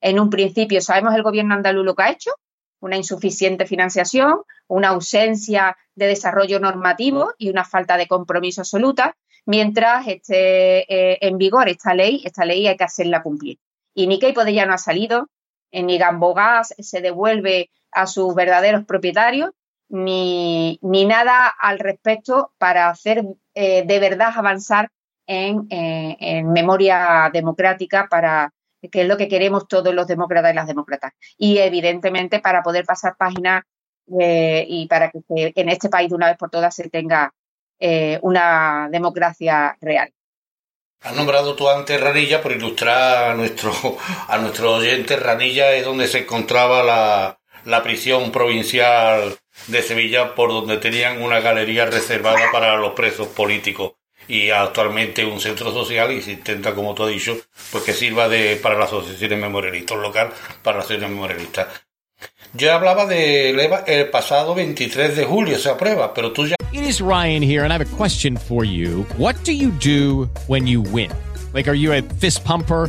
en 0.00 0.20
un 0.20 0.30
principio. 0.30 0.80
Sabemos 0.80 1.12
el 1.16 1.24
gobierno 1.24 1.56
andaluz 1.56 1.84
lo 1.84 1.96
que 1.96 2.04
ha 2.04 2.10
hecho, 2.12 2.30
una 2.78 2.96
insuficiente 2.96 3.66
financiación, 3.66 4.42
una 4.68 4.90
ausencia 4.90 5.76
de 5.96 6.06
desarrollo 6.06 6.60
normativo 6.60 7.32
y 7.38 7.50
una 7.50 7.64
falta 7.64 7.96
de 7.96 8.06
compromiso 8.06 8.60
absoluta, 8.60 9.16
mientras 9.46 10.06
esté 10.06 10.80
eh, 10.88 11.18
en 11.22 11.38
vigor 11.38 11.68
esta 11.68 11.92
ley, 11.92 12.22
esta 12.24 12.44
ley 12.44 12.68
hay 12.68 12.76
que 12.76 12.84
hacerla 12.84 13.20
cumplir. 13.24 13.58
Y 13.98 14.06
ni 14.06 14.20
Poder 14.20 14.54
ya 14.54 14.64
no 14.64 14.74
ha 14.74 14.78
salido, 14.78 15.28
ni 15.72 15.98
Gambogás 15.98 16.72
se 16.78 17.00
devuelve 17.00 17.68
a 17.90 18.06
sus 18.06 18.32
verdaderos 18.32 18.84
propietarios, 18.84 19.50
ni, 19.88 20.78
ni 20.82 21.04
nada 21.04 21.48
al 21.48 21.80
respecto 21.80 22.52
para 22.58 22.90
hacer 22.90 23.24
eh, 23.54 23.82
de 23.84 23.98
verdad 23.98 24.32
avanzar 24.36 24.92
eh, 25.26 25.56
en, 25.68 26.52
memoria 26.52 27.28
democrática 27.32 28.06
para 28.08 28.52
que 28.80 29.00
es 29.00 29.08
lo 29.08 29.16
que 29.16 29.26
queremos 29.26 29.66
todos 29.66 29.92
los 29.92 30.06
demócratas 30.06 30.52
y 30.52 30.54
las 30.54 30.68
demócratas. 30.68 31.14
Y 31.36 31.58
evidentemente 31.58 32.38
para 32.38 32.62
poder 32.62 32.84
pasar 32.84 33.16
páginas 33.18 33.64
eh, 34.20 34.64
y 34.68 34.86
para 34.86 35.10
que 35.10 35.22
en 35.56 35.68
este 35.70 35.88
país 35.88 36.08
de 36.10 36.14
una 36.14 36.28
vez 36.28 36.36
por 36.36 36.50
todas 36.50 36.72
se 36.72 36.88
tenga 36.88 37.34
una 38.22 38.88
democracia 38.92 39.76
real. 39.80 40.12
Has 41.00 41.14
nombrado 41.14 41.54
tú 41.54 41.68
antes 41.68 42.00
Ranilla 42.00 42.42
por 42.42 42.52
ilustrar 42.52 43.30
a 43.30 43.34
nuestro, 43.34 43.72
a 44.28 44.38
nuestro 44.38 44.74
oyente. 44.74 45.16
Ranilla 45.16 45.72
es 45.74 45.84
donde 45.84 46.08
se 46.08 46.18
encontraba 46.20 46.82
la, 46.82 47.38
la 47.64 47.82
prisión 47.82 48.32
provincial 48.32 49.38
de 49.68 49.82
Sevilla 49.82 50.34
por 50.34 50.50
donde 50.50 50.78
tenían 50.78 51.22
una 51.22 51.40
galería 51.40 51.86
reservada 51.86 52.50
para 52.50 52.76
los 52.76 52.94
presos 52.94 53.28
políticos 53.28 53.92
y 54.26 54.50
actualmente 54.50 55.24
un 55.24 55.40
centro 55.40 55.72
social 55.72 56.12
y 56.12 56.20
se 56.20 56.32
intenta, 56.32 56.74
como 56.74 56.94
tú 56.94 57.04
has 57.04 57.10
dicho, 57.10 57.38
pues 57.72 57.84
que 57.84 57.92
sirva 57.92 58.28
de, 58.28 58.56
para 58.56 58.78
las 58.78 58.88
asociaciones 58.88 59.38
memorialistas, 59.38 59.98
local 59.98 60.32
para 60.62 60.78
las 60.78 60.84
asociaciones 60.84 61.14
memorialistas. 61.14 61.87
Yo 62.54 62.72
hablaba 62.72 63.04
de 63.06 63.50
el 63.86 64.08
pasado 64.08 64.54
23 64.54 65.16
de 65.16 65.24
julio 65.24 65.58
se 65.58 65.68
aprueba, 65.68 66.14
pero 66.14 66.32
tú 66.32 66.46
ya... 66.46 66.56
It 66.72 66.82
is 66.82 67.00
Ryan 67.00 67.42
here 67.42 67.62
and 67.62 67.72
I 67.72 67.76
have 67.76 67.82
a 67.82 67.96
question 67.96 68.36
for 68.36 68.64
you. 68.64 69.04
What 69.18 69.36
do 69.44 69.52
you 69.52 69.70
do 69.70 70.30
when 70.46 70.66
you 70.66 70.80
win? 70.80 71.10
Like, 71.52 71.68
are 71.68 71.76
you 71.76 71.92
a 71.92 72.02
fist 72.20 72.44
pumper? 72.44 72.88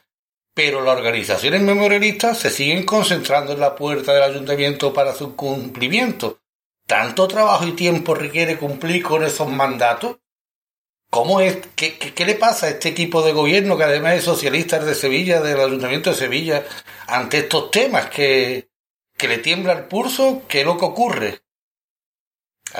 pero 0.53 0.81
las 0.81 0.97
organizaciones 0.97 1.61
memorialistas 1.61 2.37
se 2.39 2.49
siguen 2.49 2.85
concentrando 2.85 3.53
en 3.53 3.59
la 3.59 3.75
puerta 3.75 4.13
del 4.13 4.23
ayuntamiento 4.23 4.93
para 4.93 5.13
su 5.13 5.35
cumplimiento. 5.35 6.39
¿Tanto 6.85 7.27
trabajo 7.27 7.65
y 7.65 7.71
tiempo 7.71 8.15
requiere 8.15 8.57
cumplir 8.57 9.01
con 9.03 9.23
esos 9.23 9.47
mandatos? 9.47 10.17
¿Cómo 11.09 11.41
es? 11.41 11.57
¿Qué, 11.75 11.97
qué, 11.97 12.25
le 12.25 12.35
pasa 12.35 12.67
a 12.67 12.69
este 12.69 12.89
equipo 12.89 13.21
de 13.21 13.33
gobierno, 13.33 13.77
que 13.77 13.83
además 13.83 14.15
es 14.15 14.23
socialista 14.23 14.79
de 14.79 14.95
Sevilla, 14.95 15.41
del 15.41 15.59
Ayuntamiento 15.59 16.09
de 16.09 16.15
Sevilla, 16.15 16.63
ante 17.07 17.39
estos 17.39 17.69
temas 17.69 18.09
que, 18.09 18.69
que 19.17 19.27
le 19.27 19.37
tiembla 19.37 19.73
el 19.73 19.85
pulso? 19.85 20.43
¿Qué 20.47 20.61
es 20.61 20.65
lo 20.65 20.77
que 20.77 20.85
ocurre? 20.85 21.41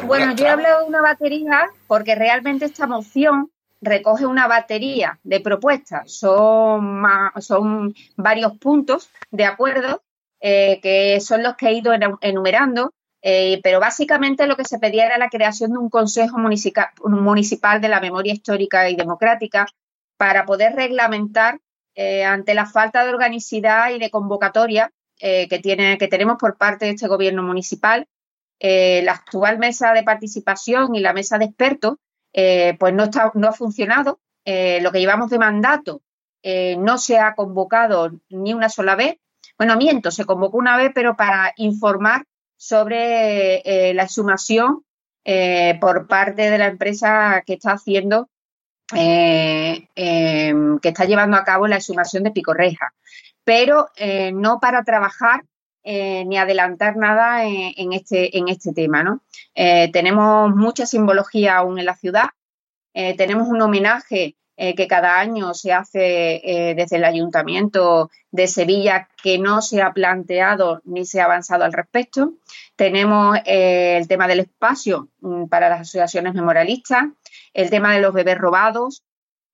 Bueno, 0.04 0.34
yo 0.36 0.46
he 0.46 0.50
hablado 0.50 0.82
de 0.82 0.88
una 0.88 1.02
batería 1.02 1.70
porque 1.88 2.16
realmente 2.16 2.66
esta 2.66 2.88
moción 2.88 3.52
recoge 3.82 4.26
una 4.26 4.48
batería 4.48 5.20
de 5.24 5.40
propuestas, 5.40 6.12
son, 6.12 7.04
son 7.40 7.96
varios 8.16 8.58
puntos 8.58 9.10
de 9.32 9.46
acuerdo 9.46 10.04
eh, 10.40 10.80
que 10.82 11.20
son 11.20 11.44
los 11.44 11.56
que 11.56 11.68
he 11.68 11.74
ido 11.74 11.94
enumerando, 12.22 12.94
eh, 13.22 13.60
pero 13.62 13.80
básicamente 13.80 14.48
lo 14.48 14.56
que 14.58 14.66
se 14.66 14.80
pedía 14.80 15.06
era 15.06 15.20
la 15.20 15.30
creación 15.30 15.72
de 15.72 15.78
un 15.78 15.90
Consejo 15.90 16.40
Municipal 16.40 17.82
de 17.82 17.88
la 17.88 18.00
Memoria 18.00 18.34
Histórica 18.34 18.90
y 18.90 18.96
Democrática 18.96 19.68
para 20.18 20.46
poder 20.46 20.74
reglamentar 20.74 21.60
eh, 21.94 22.24
ante 22.24 22.56
la 22.56 22.66
falta 22.66 23.04
de 23.04 23.12
organicidad 23.12 23.92
y 23.92 24.00
de 24.00 24.10
convocatoria 24.10 24.92
que, 25.20 25.60
tiene, 25.62 26.00
que 26.00 26.08
tenemos 26.08 26.38
por 26.40 26.58
parte 26.58 26.86
de 26.86 26.92
este 26.94 27.08
gobierno 27.08 27.44
municipal, 27.44 28.08
la 28.60 29.12
actual 29.12 29.60
mesa 29.60 29.94
de 29.94 30.02
participación 30.02 30.96
y 30.96 31.00
la 31.00 31.14
mesa 31.14 31.38
de 31.38 31.46
expertos 31.46 31.98
eh, 32.34 32.76
pues 32.80 32.94
no, 32.94 33.04
está, 33.06 33.32
no 33.36 33.48
ha 33.48 33.54
funcionado. 33.54 34.20
Eh, 34.46 34.80
lo 34.82 34.92
que 34.92 35.00
llevamos 35.00 35.30
de 35.30 35.40
mandato 35.40 36.02
eh, 36.42 36.76
no 36.78 36.98
se 36.98 37.20
ha 37.20 37.36
convocado 37.36 38.12
ni 38.30 38.54
una 38.54 38.70
sola 38.70 38.96
vez. 38.96 39.18
Bueno, 39.58 39.78
miento, 39.78 40.12
se 40.12 40.26
convocó 40.26 40.58
una 40.58 40.78
vez, 40.78 40.92
pero 40.94 41.16
para 41.16 41.54
informar 41.58 42.26
sobre 42.58 43.94
la 43.94 44.04
exhumación 44.04 44.84
por 45.80 46.08
parte 46.08 46.50
de 46.50 46.58
la 46.58 46.68
empresa 46.68 47.44
que 47.46 47.54
está 47.54 47.74
haciendo, 47.74 48.30
em, 48.94 49.88
que 50.80 50.90
está 50.90 51.06
llevando 51.06 51.38
a 51.38 51.44
cabo 51.44 51.68
la 51.68 51.78
exhumación 51.78 52.24
de 52.24 52.32
Picorreja, 52.32 52.94
pero 53.44 53.88
no 54.34 54.60
para 54.60 54.84
trabajar 54.84 55.44
eh, 55.84 56.26
ni 56.26 56.38
adelantar 56.38 56.96
nada 56.96 57.44
en, 57.44 57.92
este, 57.94 58.38
en 58.38 58.50
este 58.50 58.72
tema. 58.72 59.04
¿no? 59.04 59.22
Eh, 59.56 59.92
tenemos 59.92 60.54
mucha 60.56 60.86
simbología 60.86 61.58
aún 61.58 61.80
en 61.80 61.86
la 61.86 61.96
ciudad. 61.96 62.30
Eh, 62.94 63.16
tenemos 63.18 63.48
un 63.48 63.62
homenaje 63.62 64.36
que 64.58 64.88
cada 64.88 65.18
año 65.18 65.56
se 65.56 65.74
hace 65.74 66.74
desde 66.78 66.98
el 66.98 67.04
Ayuntamiento 67.04 68.12
de 68.30 68.46
Sevilla 68.46 69.10
que 69.24 69.40
no 69.40 69.60
se 69.64 69.82
ha 69.82 69.92
planteado 69.92 70.82
ni 70.84 71.04
se 71.04 71.20
ha 71.20 71.26
avanzado 71.26 71.64
al 71.64 71.74
respecto. 71.74 72.34
Tenemos 72.76 73.40
el 73.44 74.08
tema 74.08 74.28
del 74.28 74.42
espacio 74.42 75.08
mm, 75.22 75.46
para 75.46 75.68
las 75.68 75.82
asociaciones 75.82 76.36
memorialistas, 76.36 77.06
el 77.56 77.72
tema 77.72 77.96
de 77.96 78.02
los 78.02 78.14
bebés 78.14 78.38
robados, 78.38 79.04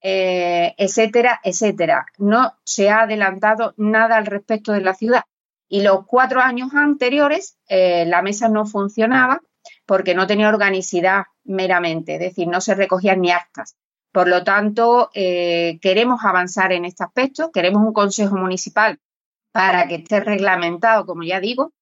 etcétera, 0.01 1.39
etcétera. 1.41 2.05
No 2.17 2.55
se 2.65 2.89
ha 2.89 3.03
adelantado 3.03 3.73
nada 3.77 4.17
al 4.17 4.25
respecto 4.25 4.73
de 4.73 4.81
la 4.81 4.93
ciudad. 4.93 5.23
Y 5.69 5.81
los 5.81 6.05
cuatro 6.05 6.41
años 6.41 6.73
anteriores 6.73 7.57
eh, 7.67 8.05
la 8.05 8.21
mesa 8.21 8.47
no 8.49 8.65
funcionaba 8.65 9.41
porque 9.85 10.15
no 10.15 10.27
tenía 10.27 10.49
organicidad 10.49 11.23
meramente, 11.43 12.15
es 12.15 12.19
decir, 12.19 12.47
no 12.47 12.61
se 12.61 12.75
recogían 12.75 13.21
ni 13.21 13.31
actas. 13.31 13.75
Por 14.11 14.27
lo 14.27 14.43
tanto, 14.43 15.09
eh, 15.13 15.77
queremos 15.81 16.23
avanzar 16.23 16.71
en 16.71 16.85
este 16.85 17.03
aspecto, 17.03 17.51
queremos 17.51 17.83
un 17.83 17.93
consejo 17.93 18.35
municipal 18.37 18.99
para 19.51 19.87
que 19.87 19.95
esté 19.95 20.19
reglamentado, 20.19 21.05
como 21.05 21.23
ya 21.23 21.39
digo, 21.39 21.73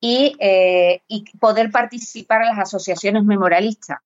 y, 0.00 0.36
eh, 0.40 1.02
y 1.08 1.24
poder 1.38 1.70
participar 1.70 2.42
en 2.42 2.48
las 2.48 2.58
asociaciones 2.58 3.24
memorialistas, 3.24 3.98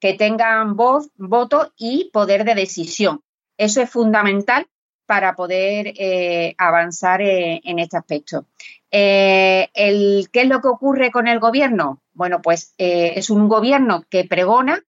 que 0.00 0.14
tengan 0.14 0.76
voz, 0.76 1.10
voto 1.16 1.72
y 1.76 2.10
poder 2.12 2.44
de 2.44 2.54
decisión. 2.54 3.22
Eso 3.56 3.82
es 3.82 3.90
fundamental 3.90 4.66
para 5.06 5.34
poder 5.34 5.92
eh, 5.96 6.54
avanzar 6.58 7.20
en 7.22 7.78
este 7.78 7.96
aspecto. 7.96 8.46
¿Qué 8.90 9.70
es 9.74 10.48
lo 10.48 10.60
que 10.60 10.68
ocurre 10.68 11.10
con 11.10 11.28
el 11.28 11.38
gobierno? 11.38 12.02
Bueno, 12.12 12.42
pues 12.42 12.74
es 12.78 13.30
un 13.30 13.48
gobierno 13.48 14.04
que 14.08 14.24
pregona, 14.24 14.82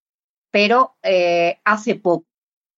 pero 0.51 0.97
hace 1.65 1.95
poco. 1.97 2.27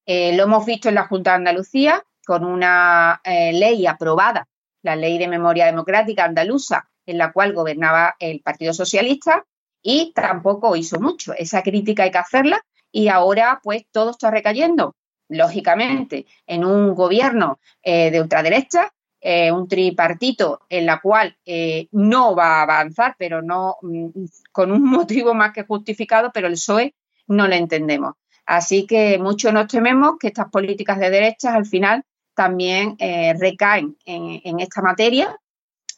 lo 0.06 0.42
hemos 0.44 0.64
visto 0.66 0.88
en 0.88 0.94
la 0.94 1.06
Junta 1.06 1.30
de 1.30 1.36
Andalucía 1.36 2.04
con 2.24 2.44
una 2.44 3.20
ley 3.24 3.86
aprobada 3.86 4.48
la 4.86 4.96
Ley 4.96 5.18
de 5.18 5.28
Memoria 5.28 5.66
Democrática 5.66 6.24
andaluza, 6.24 6.88
en 7.04 7.18
la 7.18 7.32
cual 7.32 7.52
gobernaba 7.52 8.14
el 8.20 8.40
Partido 8.40 8.72
Socialista, 8.72 9.44
y 9.82 10.12
tampoco 10.14 10.76
hizo 10.76 11.00
mucho. 11.00 11.34
Esa 11.34 11.62
crítica 11.62 12.04
hay 12.04 12.10
que 12.10 12.18
hacerla 12.18 12.64
y 12.90 13.08
ahora 13.08 13.60
pues 13.62 13.84
todo 13.90 14.12
está 14.12 14.30
recayendo, 14.30 14.94
lógicamente, 15.28 16.26
en 16.46 16.64
un 16.64 16.94
gobierno 16.94 17.58
eh, 17.82 18.10
de 18.10 18.20
ultraderecha, 18.20 18.92
eh, 19.20 19.50
un 19.50 19.66
tripartito 19.66 20.60
en 20.68 20.86
la 20.86 21.00
cual 21.00 21.36
eh, 21.44 21.88
no 21.90 22.36
va 22.36 22.58
a 22.58 22.62
avanzar, 22.62 23.16
pero 23.18 23.42
no 23.42 23.76
mm, 23.82 24.08
con 24.52 24.70
un 24.70 24.84
motivo 24.88 25.34
más 25.34 25.52
que 25.52 25.64
justificado, 25.64 26.30
pero 26.32 26.46
el 26.46 26.52
PSOE 26.52 26.94
no 27.26 27.48
lo 27.48 27.54
entendemos. 27.54 28.14
Así 28.46 28.86
que 28.86 29.18
mucho 29.18 29.50
nos 29.50 29.66
tememos 29.66 30.16
que 30.20 30.28
estas 30.28 30.48
políticas 30.50 31.00
de 31.00 31.10
derechas 31.10 31.54
al 31.54 31.66
final 31.66 32.04
también 32.34 32.94
eh, 33.00 33.34
recaen 33.40 33.96
en, 34.04 34.60
esta 34.60 34.80
materia. 34.82 35.36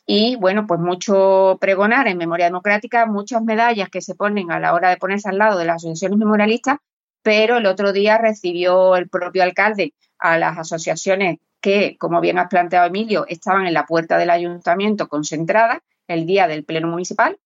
Y 0.06 0.36
bueno, 0.36 0.66
pues 0.66 0.80
mucho 0.80 1.58
pregonar 1.60 2.08
en 2.08 2.16
memoria 2.16 2.46
democrática, 2.46 3.04
muchas 3.04 3.42
medallas 3.42 3.90
que 3.90 4.00
se 4.00 4.14
ponen 4.14 4.50
a 4.50 4.58
la 4.58 4.72
hora 4.72 4.88
de 4.88 4.96
ponerse 4.96 5.28
al 5.28 5.36
lado 5.36 5.58
de 5.58 5.66
las 5.66 5.76
asociaciones 5.76 6.18
memorialistas, 6.18 6.78
pero 7.22 7.58
el 7.58 7.66
otro 7.66 7.92
día 7.92 8.18
recibió 8.18 8.96
el 8.96 9.08
propio 9.08 9.42
alcalde 9.42 9.94
a 10.18 10.38
las 10.38 10.58
asociaciones 10.58 11.38
que, 11.60 11.96
como 11.98 12.20
bien 12.20 12.38
has 12.38 12.48
planteado 12.48 12.86
Emilio, 12.86 13.24
estaban 13.28 13.66
en 13.66 13.74
la 13.74 13.86
puerta 13.86 14.16
del 14.16 14.30
ayuntamiento 14.30 15.08
concentradas 15.08 15.80
el 16.06 16.26
día 16.26 16.46
del 16.46 16.64
pleno 16.64 16.88
municipal 16.88 17.38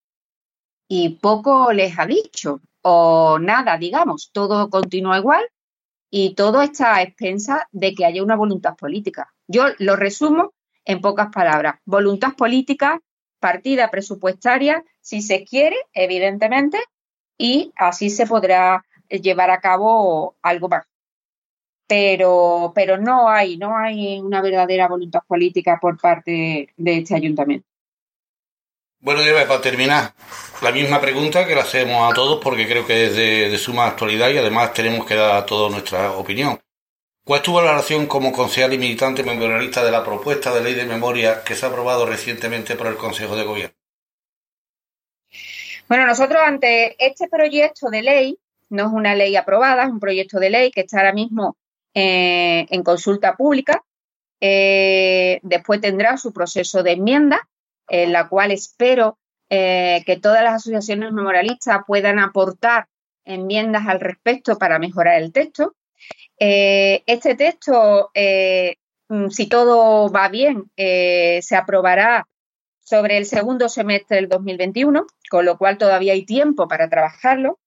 y 0.89 1.17
poco 1.21 1.73
les 1.73 1.99
ha 1.99 2.07
dicho 2.07 2.61
o 2.83 3.39
nada, 3.39 3.79
digamos, 3.79 4.31
todo 4.33 4.69
continúa 4.69 5.19
igual 5.19 5.43
y 6.11 6.35
todo 6.35 6.61
está 6.61 6.97
a 6.97 7.03
expensa 7.03 7.69
de 7.73 7.95
que 7.95 8.05
haya 8.05 8.23
una 8.23 8.37
voluntad 8.37 8.77
política. 8.77 9.33
Yo 9.47 9.65
lo 9.79 9.97
resumo 9.97 10.53
en 10.85 11.01
pocas 11.01 11.29
palabras. 11.33 11.77
Voluntad 11.87 12.35
política, 12.35 13.01
partida 13.41 13.91
presupuestaria, 13.91 14.85
si 15.01 15.23
se 15.23 15.45
quiere, 15.45 15.77
evidentemente, 15.95 16.79
y 17.39 17.73
así 17.77 18.11
se 18.11 18.27
podrá 18.27 18.85
llevar 19.21 19.51
a 19.51 19.61
cabo 19.61 20.37
algo 20.43 20.69
más. 20.69 20.87
Pero, 21.87 22.73
pero 22.75 22.97
no 22.97 23.29
hay, 23.29 23.57
no 23.59 23.77
hay 23.77 24.19
una 24.21 24.41
verdadera 24.41 24.89
voluntad 24.89 25.21
política 25.27 25.79
por 25.81 26.01
parte 26.01 26.69
de 26.77 26.99
este 26.99 27.15
ayuntamiento. 27.15 27.67
Bueno, 29.03 29.21
Eva, 29.23 29.45
para 29.49 29.61
terminar, 29.61 30.15
la 30.63 30.71
misma 30.71 31.01
pregunta 31.01 31.45
que 31.45 31.57
la 31.57 31.63
hacemos 31.63 32.09
a 32.09 32.15
todos 32.15 32.41
porque 32.41 32.69
creo 32.69 32.87
que 32.87 33.07
es 33.07 33.17
de, 33.17 33.59
suma 33.59 33.89
actualidad 33.89 34.31
y 34.31 34.39
además 34.39 34.73
tenemos 34.73 35.05
que 35.05 35.17
dar 35.17 35.37
a 35.37 35.45
todos 35.45 35.73
nuestra 35.73 36.13
opinión. 36.13 36.61
¿Cuál 37.25 37.41
es 37.41 37.45
tu 37.45 37.53
valoración 37.53 38.07
como 38.07 38.33
concejal 38.33 38.73
y 38.73 38.79
militante 38.79 39.25
memorialista 39.25 39.85
de 39.85 39.91
la 39.91 40.05
propuesta 40.05 40.55
de 40.55 40.63
ley 40.63 40.75
de 40.75 40.85
memoria 40.85 41.43
que 41.43 41.57
se 41.57 41.67
ha 41.67 41.69
aprobado 41.69 42.07
recientemente 42.07 42.77
por 42.77 42.87
el 42.87 42.97
Consejo 42.97 43.35
de 43.35 43.43
Gobierno? 43.43 43.77
Bueno, 45.89 46.07
nosotros 46.07 46.41
ante 46.41 46.95
este 47.05 47.27
proyecto 47.29 47.91
de 47.91 48.03
ley, 48.03 48.39
no 48.73 48.87
es 48.87 48.93
una 48.93 49.15
ley 49.15 49.37
aprobada, 49.37 49.85
es 49.85 49.91
un 49.91 50.01
proyecto 50.01 50.41
de 50.41 50.51
ley 50.51 50.71
que 50.71 50.81
está 50.81 50.99
ahora 50.99 51.13
mismo 51.13 51.57
eh, 51.95 52.67
en 52.71 52.83
consulta 52.83 53.37
pública. 53.37 53.85
Eh, 54.41 55.41
después 55.43 55.81
tendrá 55.81 56.17
su 56.17 56.33
proceso 56.33 56.83
de 56.83 56.93
enmienda 56.93 57.49
en 57.89 58.13
la 58.13 58.29
cual 58.29 58.51
espero 58.51 59.19
eh, 59.51 60.03
que 60.07 60.17
todas 60.17 60.43
las 60.43 60.55
asociaciones 60.55 61.13
memorialistas 61.13 61.83
puedan 61.87 62.19
aportar 62.19 62.87
enmiendas 63.25 63.87
al 63.87 64.01
respecto 64.01 64.57
para 64.57 64.79
mejorar 64.79 65.21
el 65.21 65.33
texto. 65.33 65.75
Este 66.39 67.37
texto, 67.37 68.11
mm, 69.09 69.29
si 69.29 69.47
todo 69.49 70.11
va 70.11 70.29
bien, 70.29 70.71
se 70.77 71.57
aprobará 71.57 72.27
sobre 72.81 73.19
el 73.19 73.27
segundo 73.27 73.69
semestre 73.69 74.17
del 74.17 74.29
2021, 74.29 75.07
con 75.31 75.45
lo 75.45 75.57
cual 75.57 75.79
todavía 75.79 76.15
hay 76.15 76.25
tiempo 76.25 76.67
para 76.69 76.89
trabajarlo. 76.89 77.59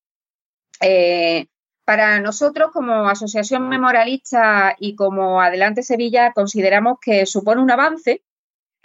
Para 1.84 2.20
nosotros, 2.20 2.70
como 2.72 3.08
Asociación 3.08 3.68
Memorialista 3.68 4.76
y 4.78 4.94
como 4.96 5.40
Adelante 5.40 5.82
Sevilla, 5.82 6.32
consideramos 6.32 6.98
que 7.00 7.26
supone 7.26 7.62
un 7.62 7.70
avance 7.70 8.22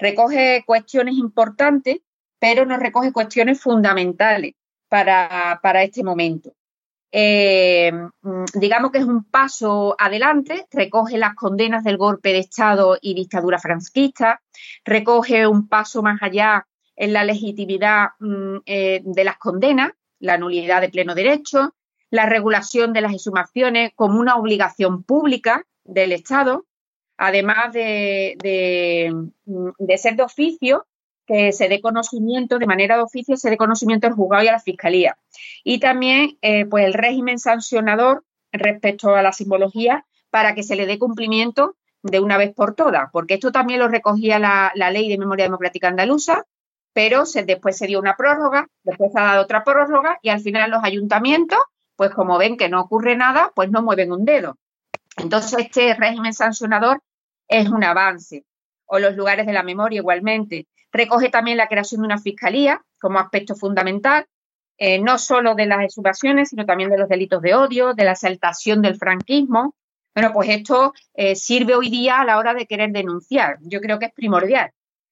recoge 0.02 0.64
cuestiones 0.66 1.16
importantes, 1.16 2.00
pero 2.40 2.66
no 2.66 2.78
recoge 2.78 3.14
cuestiones 3.14 3.62
fundamentales 3.62 4.56
para, 4.90 5.84
este 5.84 6.04
momento. 6.04 6.54
Eh, 7.14 7.92
digamos 8.56 8.92
que 8.92 8.98
es 8.98 9.06
un 9.06 9.24
paso 9.26 9.96
adelante, 9.98 10.66
recoge 10.72 11.18
las 11.18 11.36
condenas 11.36 11.84
del 11.84 11.98
golpe 11.98 12.30
de 12.30 12.40
Estado 12.40 12.98
y 13.00 13.14
dictadura 13.14 13.60
franquista, 13.60 14.42
recoge 14.84 15.46
un 15.46 15.68
paso 15.68 16.02
más 16.02 16.22
allá 16.22 16.66
en 16.96 17.14
la 17.14 17.24
legitimidad 17.24 18.10
mm, 18.20 18.58
eh, 18.66 19.02
de 19.04 19.24
las 19.24 19.38
condenas, 19.38 19.92
la 20.20 20.38
nulidad 20.38 20.82
de 20.82 20.90
pleno 20.90 21.14
derecho, 21.14 21.76
la 22.12 22.28
regulación 22.28 22.94
de 22.94 23.02
las 23.02 23.14
exhumaciones 23.14 23.92
como 23.96 24.20
una 24.20 24.36
obligación 24.36 25.02
pública 25.04 25.66
del 25.84 26.12
Estado, 26.12 26.66
además 27.18 27.74
de, 27.74 28.38
ser 29.98 30.16
de 30.16 30.24
oficio, 30.24 30.86
que 31.26 31.54
se 31.54 31.70
dé 31.70 31.82
conocimiento, 31.82 32.60
de 32.60 32.68
manera 32.68 32.98
de 32.98 33.04
oficio, 33.04 33.38
se 33.38 33.50
dé 33.50 33.58
conocimiento 33.58 34.08
al 34.08 34.14
juzgado 34.14 34.44
y 34.44 34.50
a 34.50 34.52
la 34.52 34.60
fiscalía. 34.60 35.18
Y 35.64 35.80
también, 35.80 36.38
eh, 36.42 36.66
pues, 36.66 36.86
el 36.86 36.94
régimen 36.94 37.40
sancionador 37.40 38.26
respecto 38.52 39.16
a 39.16 39.22
la 39.22 39.32
simbología 39.32 40.06
para 40.30 40.54
que 40.54 40.64
se 40.64 40.76
le 40.76 40.86
dé 40.86 41.00
cumplimiento 41.00 41.76
de 42.04 42.20
una 42.20 42.38
vez 42.38 42.54
por 42.54 42.76
todas, 42.76 43.10
porque 43.12 43.36
esto 43.36 43.52
también 43.52 43.80
lo 43.80 43.88
recogía 43.88 44.40
la, 44.40 44.72
ley 44.92 45.08
de 45.08 45.18
memoria 45.18 45.46
democrática 45.46 45.88
andaluza, 45.88 46.46
pero 46.94 47.24
después 47.46 47.78
se 47.78 47.88
dio 47.88 48.00
una 48.00 48.18
prórroga, 48.18 48.68
después 48.84 49.12
se 49.14 49.20
ha 49.20 49.24
dado 49.24 49.44
otra 49.44 49.64
prórroga 49.64 50.20
y 50.22 50.30
al 50.30 50.42
final 50.42 50.72
los 50.72 50.84
ayuntamientos, 50.84 51.60
pues 51.96 52.12
como 52.12 52.38
ven 52.38 52.58
que 52.58 52.70
no 52.70 52.82
ocurre 52.82 53.16
nada, 53.16 53.52
pues 53.56 53.70
no 53.70 53.82
mueven 53.82 54.12
un 54.12 54.26
dedo. 54.26 54.58
Entonces, 55.18 55.60
este 55.60 55.94
régimen 55.94 56.34
sancionador 56.34 57.02
es 57.48 57.70
un 57.70 57.84
avance. 57.84 58.46
O 58.86 59.00
los 59.00 59.16
lugares 59.16 59.46
de 59.46 59.54
la 59.54 59.64
memoria 59.64 60.00
igualmente. 60.00 60.68
Recoge 60.92 61.30
también 61.30 61.58
la 61.58 61.68
creación 61.68 62.02
de 62.02 62.08
una 62.08 62.18
fiscalía 62.18 62.82
como 63.00 63.20
aspecto 63.20 63.56
fundamental, 63.56 64.26
eh, 64.78 65.00
no 65.00 65.18
solo 65.18 65.56
de 65.56 65.66
las 65.66 65.84
exhumaciones, 65.84 66.50
sino 66.50 66.66
también 66.66 66.90
de 66.90 66.98
los 66.98 67.08
delitos 67.08 67.42
de 67.42 67.54
odio, 67.54 67.94
de 67.94 68.04
la 68.04 68.12
exaltación 68.12 68.82
del 68.82 68.98
franquismo. 68.98 69.76
Bueno, 70.14 70.34
pues 70.34 70.50
esto 70.50 70.94
eh, 71.14 71.36
sirve 71.36 71.76
hoy 71.76 71.90
día 71.90 72.20
a 72.20 72.26
la 72.26 72.38
hora 72.38 72.54
de 72.54 72.66
querer 72.66 72.92
denunciar. 72.92 73.58
Yo 73.62 73.80
creo 73.80 74.00
que 74.00 74.08
es 74.08 74.14
primordial. 74.14 74.72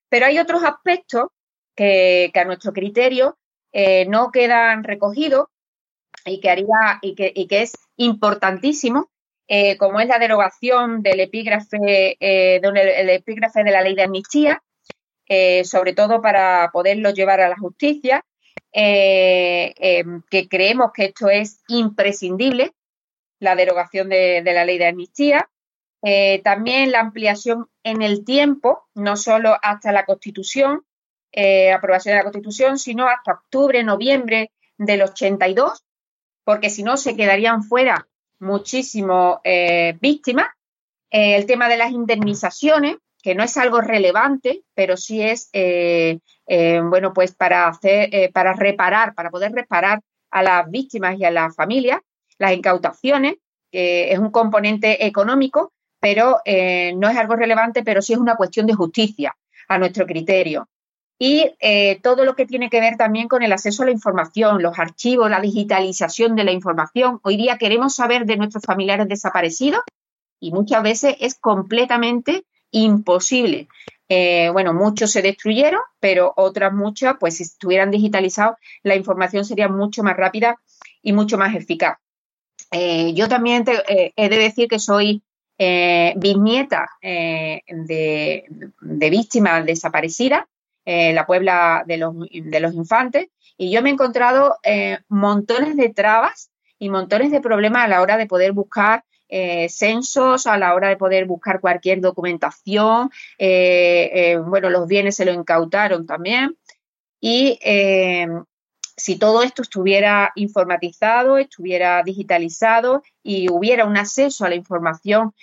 Pero 0.10 0.26
hay 0.26 0.40
otros 0.40 0.64
aspectos 0.64 1.28
que, 1.76 2.32
a 2.34 2.44
nuestro 2.44 2.74
criterio 2.74 3.38
eh, 3.72 4.06
no 4.08 4.32
quedan 4.32 4.84
recogidos 4.84 5.48
y 6.30 6.40
que 6.40 6.50
haría 6.50 7.00
y 7.02 7.16
que, 7.16 7.32
y 7.36 7.48
que 7.48 7.64
es 7.64 7.74
importantísimo 7.98 9.10
eh, 9.52 9.78
como 9.78 10.00
es 10.00 10.08
la 10.08 10.20
derogación 10.20 11.02
del 11.02 11.22
epígrafe, 11.22 12.18
eh, 12.20 12.62
de, 12.62 13.16
epígrafe 13.16 13.64
de 13.64 13.72
la 13.72 13.82
ley 13.82 13.96
de 13.96 14.04
amnistía, 14.04 14.62
eh, 15.28 15.64
sobre 15.64 15.94
todo 15.94 16.22
para 16.22 16.70
poderlo 16.72 17.10
llevar 17.10 17.42
a 17.42 17.50
la 17.50 17.58
justicia, 17.58 18.24
que 18.72 20.14
creemos 20.48 20.92
que 20.94 21.06
esto 21.06 21.30
es 21.30 21.64
imprescindible, 21.68 22.74
la 23.40 23.56
derogación 23.56 24.10
de, 24.10 24.44
de 24.44 24.54
la 24.54 24.66
ley 24.66 24.78
de 24.78 24.86
amnistía. 24.86 25.50
también 26.44 26.92
la 26.92 27.00
ampliación 27.00 27.68
en 27.84 28.04
el 28.04 28.24
tiempo, 28.24 28.88
no 28.94 29.18
solo 29.18 29.58
hasta 29.64 29.92
la 29.92 30.06
Constitución, 30.06 30.86
aprobación 31.74 32.14
de 32.14 32.18
la 32.18 32.24
Constitución, 32.24 32.78
sino 32.78 33.08
hasta 33.08 33.34
octubre, 33.34 33.84
noviembre 33.84 34.52
del 34.78 35.02
82, 35.02 35.84
porque 36.50 36.72
si 36.72 36.82
no 36.82 36.98
se 36.98 37.16
quedarían 37.16 37.62
fuera 37.62 38.08
muchísimas 38.40 39.38
eh, 39.44 39.96
víctimas. 40.02 40.48
Eh, 41.12 41.36
el 41.36 41.46
tema 41.46 41.70
de 41.70 41.78
las 41.78 41.92
indemnizaciones, 41.92 42.98
que 43.22 43.36
no 43.36 43.44
es 43.44 43.56
algo 43.56 43.82
relevante, 43.82 44.64
pero 44.74 44.98
sí 44.98 45.22
es, 45.22 45.52
eh, 45.54 46.18
bueno, 46.90 47.14
pues 47.14 47.36
para 47.36 47.68
hacer, 47.68 48.32
para 48.34 48.54
reparar, 48.54 49.14
para 49.14 49.30
poder 49.30 49.52
reparar 49.52 50.02
a 50.32 50.42
las 50.42 50.72
víctimas 50.72 51.20
y 51.20 51.26
a 51.26 51.30
las 51.30 51.56
familias, 51.56 52.00
las 52.40 52.54
incautaciones, 52.54 53.36
que 53.72 54.12
es 54.12 54.18
un 54.18 54.32
componente 54.32 55.06
económico, 55.06 55.72
pero 56.00 56.42
no 56.96 57.10
es 57.10 57.18
algo 57.18 57.36
relevante, 57.36 57.84
pero 57.84 58.02
sí 58.02 58.14
es 58.14 58.20
una 58.20 58.36
cuestión 58.36 58.66
de 58.66 58.74
justicia 58.74 59.38
a 59.68 59.78
nuestro 59.78 60.08
criterio. 60.08 60.68
Y 61.22 61.52
todo 62.02 62.24
lo 62.24 62.34
que 62.36 62.46
tiene 62.46 62.70
que 62.70 62.80
ver 62.80 62.96
también 62.96 63.28
con 63.28 63.44
el 63.44 63.52
acceso 63.52 63.84
a 63.84 63.88
la 63.88 63.92
información, 63.92 64.64
los 64.64 64.80
archivos, 64.80 65.30
la 65.30 65.42
digitalización 65.42 66.38
de 66.38 66.46
la 66.46 66.54
información. 66.54 67.20
Hoy 67.24 67.36
día 67.36 67.58
queremos 67.58 67.94
saber 67.94 68.26
de 68.26 68.38
nuestros 68.38 68.64
familiares 68.64 69.06
desaparecidos 69.10 69.82
y 70.40 70.52
muchas 70.52 70.82
veces 70.82 71.16
es 71.20 71.36
completamente 71.36 72.46
imposible. 72.72 73.68
Eh, 74.08 74.50
bueno, 74.52 74.74
muchos 74.74 75.12
se 75.12 75.22
destruyeron, 75.22 75.82
pero 76.00 76.34
otras 76.36 76.74
muchas, 76.74 77.16
pues 77.20 77.38
si 77.38 77.44
estuvieran 77.44 77.92
digitalizados, 77.92 78.58
la 78.82 78.96
información 78.96 79.46
sería 79.46 79.70
mucho 79.70 80.02
más 80.04 80.18
rápida 80.18 80.60
y 81.04 81.14
mucho 81.14 81.38
más 81.38 81.56
eficaz. 81.56 82.00
Eh, 82.72 83.14
yo 83.14 83.30
también 83.30 83.64
eh, 83.88 84.14
he 84.16 84.30
de 84.30 84.38
decir 84.38 84.68
que 84.68 84.80
soy 84.80 85.22
bisnieta 86.16 86.90
de, 87.02 88.46
víctimas 89.12 89.66
desaparecidas, 89.66 90.46
la 91.14 91.26
Puebla 91.28 91.84
de 91.86 91.98
los, 91.98 92.16
de 92.32 92.60
los 92.60 92.74
Infantes, 92.74 93.28
y 93.58 93.72
yo 93.72 93.82
me 93.82 93.90
he 93.90 93.94
encontrado 93.94 94.58
montones 95.08 95.76
de 95.76 95.90
trabas 95.90 96.50
y 96.80 96.90
montones 96.90 97.32
de 97.32 97.42
problemas 97.42 97.86
a 97.86 97.88
la 97.88 98.02
hora 98.02 98.18
de 98.18 98.26
poder 98.26 98.54
buscar 98.54 99.04
eh, 99.32 99.70
censos 99.70 100.48
a 100.48 100.58
la 100.58 100.74
hora 100.74 100.90
de 100.90 100.98
poder 100.98 101.26
buscar 101.26 101.62
cualquier 101.62 102.02
documentación. 102.02 103.12
Eh, 103.38 104.10
eh, 104.12 104.38
bueno, 104.38 104.72
los 104.72 104.88
bienes 104.88 105.16
se 105.16 105.26
lo 105.26 105.32
incautaron 105.32 106.08
también. 106.08 106.58
Y 107.22 107.60
si 108.96 109.18
todo 109.18 109.44
esto 109.44 109.62
estuviera 109.62 110.32
informatizado, 110.36 111.38
estuviera 111.38 112.02
digitalizado 112.04 113.04
y 113.22 113.50
hubiera 113.52 113.86
un 113.86 113.98
acceso 113.98 114.46
a 114.46 114.50
la 114.50 114.56
información 114.56 115.34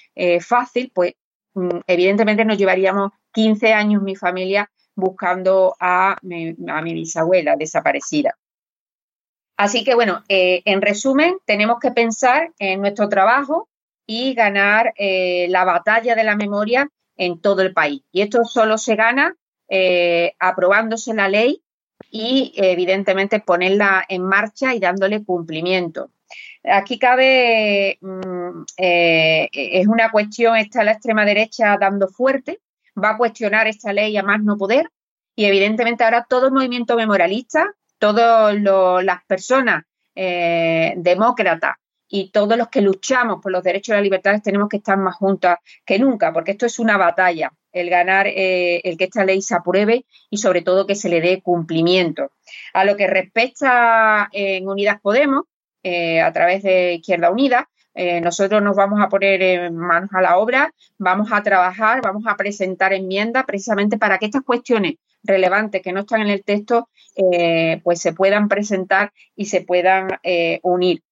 fácil, 0.41 0.91
pues 0.95 1.15
mm, 1.55 1.81
evidentemente 1.87 2.45
nos 2.45 2.59
llevaríamos 2.59 3.13
15 3.33 3.73
años 3.75 4.03
mi 4.03 4.17
familia 4.17 4.71
buscando 4.97 5.77
a 5.79 6.17
mi, 6.23 6.57
a 6.69 6.83
mi 6.83 6.95
bisabuela 6.95 7.55
desaparecida. 7.57 8.37
Así 9.57 9.85
que 9.85 9.95
bueno, 9.95 10.23
en 10.29 10.83
resumen, 10.83 11.39
tenemos 11.47 11.79
que 11.81 11.91
pensar 11.91 12.53
en 12.59 12.83
nuestro 12.83 13.09
trabajo 13.09 13.69
y 14.07 14.35
ganar 14.35 14.95
eh, 14.97 15.47
la 15.51 15.65
batalla 15.65 16.15
de 16.15 16.25
la 16.25 16.37
memoria 16.37 16.89
en 17.17 17.41
todo 17.41 17.63
el 17.63 17.73
país. 17.73 18.03
Y 18.13 18.23
esto 18.23 18.45
solo 18.45 18.79
se 18.79 18.95
gana 18.95 19.35
eh, 19.69 20.35
aprobándose 20.39 21.13
la 21.13 21.29
ley 21.29 21.63
y 22.11 22.53
evidentemente 22.57 23.41
ponerla 23.41 24.05
en 24.09 24.23
marcha 24.23 24.75
y 24.75 24.79
dándole 24.79 25.25
cumplimiento. 25.25 26.11
Aquí 26.63 26.99
cabe, 26.99 27.99
mm, 28.01 28.65
eh, 28.77 29.49
es 29.53 29.87
una 29.87 30.11
cuestión, 30.11 30.57
está 30.57 30.85
la 30.85 30.93
extrema 30.93 31.25
derecha 31.25 31.77
dando 31.79 32.09
fuerte, 32.09 32.61
va 33.03 33.11
a 33.11 33.17
cuestionar 33.17 33.67
esta 33.67 33.93
ley 33.93 34.17
a 34.17 34.23
más 34.23 34.43
no 34.43 34.57
poder 34.57 34.91
y 35.35 35.45
evidentemente 35.45 36.05
ahora 36.05 36.27
todo 36.29 36.47
el 36.47 36.53
movimiento 36.53 36.97
memorialista, 36.97 37.75
todas 37.99 38.55
las 39.05 39.25
personas 39.27 39.85
demócratas 40.15 41.77
y 42.09 42.31
todos 42.31 42.57
los 42.57 42.69
que 42.69 42.81
luchamos 42.81 43.41
por 43.43 43.53
los 43.53 43.63
derechos 43.63 43.89
y 43.89 43.93
las 43.93 44.03
libertades 44.03 44.43
tenemos 44.43 44.69
que 44.69 44.79
estar 44.79 44.97
más 44.97 45.17
juntas 45.17 45.59
que 45.85 45.99
nunca, 45.99 46.33
porque 46.33 46.53
esto 46.53 46.67
es 46.67 46.79
una 46.79 46.97
batalla, 46.97 47.53
el 47.73 47.91
ganar, 47.91 48.27
eh, 48.29 48.81
el 48.85 48.97
que 48.97 49.05
esta 49.05 49.25
ley 49.25 49.43
se 49.43 49.55
apruebe 49.55 50.07
y 50.31 50.39
sobre 50.39 50.63
todo 50.63 50.87
que 50.87 50.95
se 50.95 51.09
le 51.09 51.21
dé 51.21 51.43
cumplimiento. 51.43 52.31
A 52.73 52.85
lo 52.85 52.97
que 52.97 53.07
respecta 53.07 54.29
en 54.33 54.69
Unidas 54.69 55.01
Podemos, 55.01 55.45
eh, 55.83 56.21
a 56.21 56.33
través 56.33 56.63
de 56.63 56.95
Izquierda 56.95 57.31
Unida, 57.31 57.69
eh, 57.97 58.21
nosotros 58.21 58.63
nos 58.63 58.77
vamos 58.77 59.01
a 59.01 59.09
poner 59.09 59.73
manos 59.73 60.11
a 60.13 60.21
la 60.21 60.39
obra, 60.39 60.73
vamos 60.99 61.33
a 61.33 61.43
trabajar, 61.43 62.01
vamos 62.03 62.25
a 62.27 62.37
presentar 62.37 62.93
enmiendas 62.93 63.45
precisamente 63.45 63.99
para 63.99 64.19
que 64.19 64.27
estas 64.27 64.43
cuestiones 64.43 64.95
relevantes 65.25 65.83
que 65.83 65.93
no 65.93 66.01
están 66.01 66.21
en 66.21 66.29
el 66.29 66.45
texto, 66.45 66.89
pues 67.83 68.01
se 68.01 68.13
puedan 68.13 68.49
presentar 68.49 69.13
y 69.35 69.47
se 69.47 69.63
puedan 69.63 70.09
unir. 70.63 71.03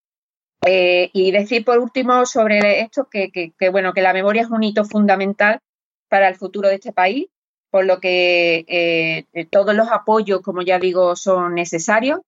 Eh, 0.66 1.10
y 1.12 1.30
decir 1.30 1.62
por 1.62 1.78
último 1.78 2.24
sobre 2.24 2.80
esto 2.80 3.06
que, 3.10 3.52
bueno 3.70 3.92
que 3.92 4.00
la 4.00 4.14
memoria 4.14 4.42
es 4.42 4.50
un 4.50 4.62
hito 4.62 4.84
fundamental 4.86 5.60
para 6.08 6.28
el 6.28 6.36
futuro 6.36 6.68
de 6.68 6.76
este 6.76 6.92
país, 6.92 7.26
por 7.70 7.84
lo 7.84 8.00
que 8.00 8.64
eh, 8.66 9.46
todos 9.50 9.74
los 9.74 9.88
apoyos, 9.90 10.40
como 10.40 10.62
ya 10.62 10.78
digo, 10.78 11.16
son 11.16 11.54
necesarios 11.54 12.20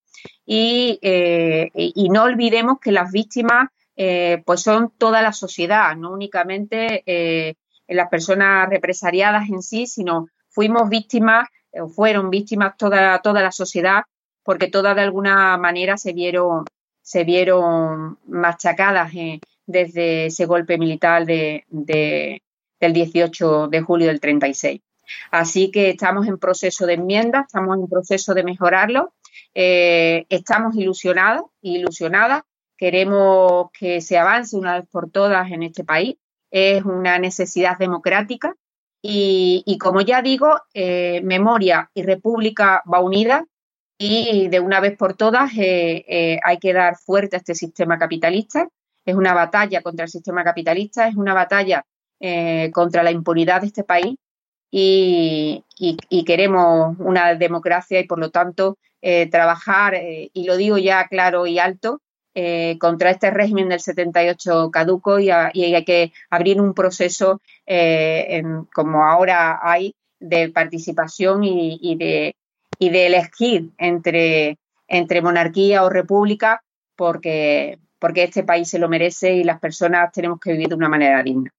eh, 0.47 1.71
y 1.75 2.09
no 2.11 2.25
olvidemos 2.25 2.79
que 2.79 2.93
las 2.93 3.11
víctimas 3.11 3.69
pues 3.97 4.61
son 4.61 4.93
toda 4.99 5.23
la 5.23 5.33
sociedad, 5.33 5.97
no 5.97 6.13
únicamente 6.13 7.57
las 7.89 8.09
personas 8.09 8.69
represariadas 8.69 9.49
en 9.49 9.63
sí, 9.63 9.87
sino 9.87 10.29
fuimos 10.49 10.89
víctimas 10.89 11.49
o 11.73 11.89
fueron 11.89 12.31
víctimas 12.31 12.77
toda, 12.77 13.19
toda 13.21 13.43
la 13.43 13.53
sociedad 13.53 14.03
porque 14.43 14.69
todas 14.69 14.95
de 14.95 15.03
alguna 15.03 15.57
manera 15.57 15.97
se 15.97 16.13
vieron 16.13 16.65
se 17.07 17.23
vieron 17.23 18.19
machacadas 18.27 19.15
eh, 19.15 19.39
desde 19.65 20.27
ese 20.27 20.45
golpe 20.45 20.77
militar 20.77 21.25
de, 21.25 21.65
del 21.69 22.93
18 22.93 23.69
de 23.69 23.81
julio 23.81 24.09
del 24.09 24.19
36. 24.19 24.81
Así 25.31 25.71
que 25.71 25.91
estamos 25.91 26.27
en 26.27 26.37
proceso 26.39 26.85
de 26.85 26.95
enmienda, 26.95 27.43
estamos 27.47 27.79
en 27.79 27.87
proceso 27.87 28.35
de 28.35 28.43
mejorarlo, 28.43 29.15
eh, 29.55 30.27
estamos 30.31 30.75
ilusionados, 30.75 31.45
ilusionadas, 31.61 32.43
queremos 32.77 33.71
que 33.73 34.01
se 34.01 34.19
avance 34.19 34.57
una 34.57 34.81
vez 34.81 34.89
por 34.91 35.11
todas 35.11 35.51
en 35.51 35.63
este 35.63 35.85
país, 35.85 36.17
es 36.51 36.85
una 36.85 37.19
necesidad 37.19 37.79
democrática 37.79 38.55
y, 39.09 39.79
como 39.79 40.01
ya 40.01 40.23
digo, 40.23 40.61
eh, 40.75 41.21
Memoria 41.23 41.91
y 41.95 42.03
República 42.03 42.83
va 42.93 43.01
unida 43.01 43.47
y 43.99 44.49
de 44.49 44.61
una 44.61 44.81
vez 44.81 44.97
por 44.97 45.15
todas 45.15 45.53
eh, 45.57 46.05
eh, 46.09 46.41
hay 46.45 46.59
que 46.59 46.73
dar 46.73 46.97
fuerte 46.97 47.37
a 47.37 47.39
este 47.39 47.55
sistema 47.55 47.99
capitalista. 47.99 48.69
Es 49.05 49.15
una 49.15 49.33
batalla 49.33 49.83
contra 49.83 50.05
el 50.05 50.11
sistema 50.11 50.43
capitalista, 50.43 51.09
es 51.09 51.17
una 51.17 51.35
batalla 51.35 51.85
contra 52.73 53.03
la 53.03 53.11
impunidad 53.11 53.61
de 53.61 53.67
este 53.67 53.85
país 53.85 54.17
y, 54.71 55.63
queremos 56.27 56.97
una 56.99 57.35
democracia 57.35 58.01
y 58.01 58.07
por 58.07 58.19
lo 58.19 58.31
tanto 58.31 58.79
trabajar, 59.31 59.95
y 60.01 60.45
lo 60.45 60.57
digo 60.57 60.79
ya 60.79 61.07
claro 61.09 61.47
y 61.47 61.59
alto, 61.59 62.01
contra 62.79 63.11
este 63.11 63.31
régimen 63.31 63.69
del 63.71 63.81
78 63.81 64.71
caduco 64.71 65.19
y, 65.19 65.31
hay 65.31 65.85
que 65.85 66.13
abrir 66.29 66.61
un 66.61 66.75
proceso 66.75 67.41
como 68.75 69.05
ahora 69.05 69.59
hay 69.63 69.95
de 70.21 70.51
participación 70.51 71.45
y 71.45 71.97
de 71.97 72.35
y 72.79 72.91
de 72.91 73.07
elegir 73.07 73.71
entre, 73.79 74.59
entre 74.89 75.23
monarquía 75.23 75.85
o 75.85 75.91
república 75.91 76.63
porque, 76.95 77.79
porque 77.99 78.25
este 78.25 78.43
país 78.43 78.69
se 78.69 78.79
lo 78.79 78.89
merece 78.89 79.35
y 79.35 79.45
las 79.45 79.61
personas 79.61 80.13
tenemos 80.13 80.41
que 80.41 80.53
vivir 80.53 80.69
de 80.69 80.75
una 80.75 80.89
manera 80.89 81.23
digna. 81.23 81.51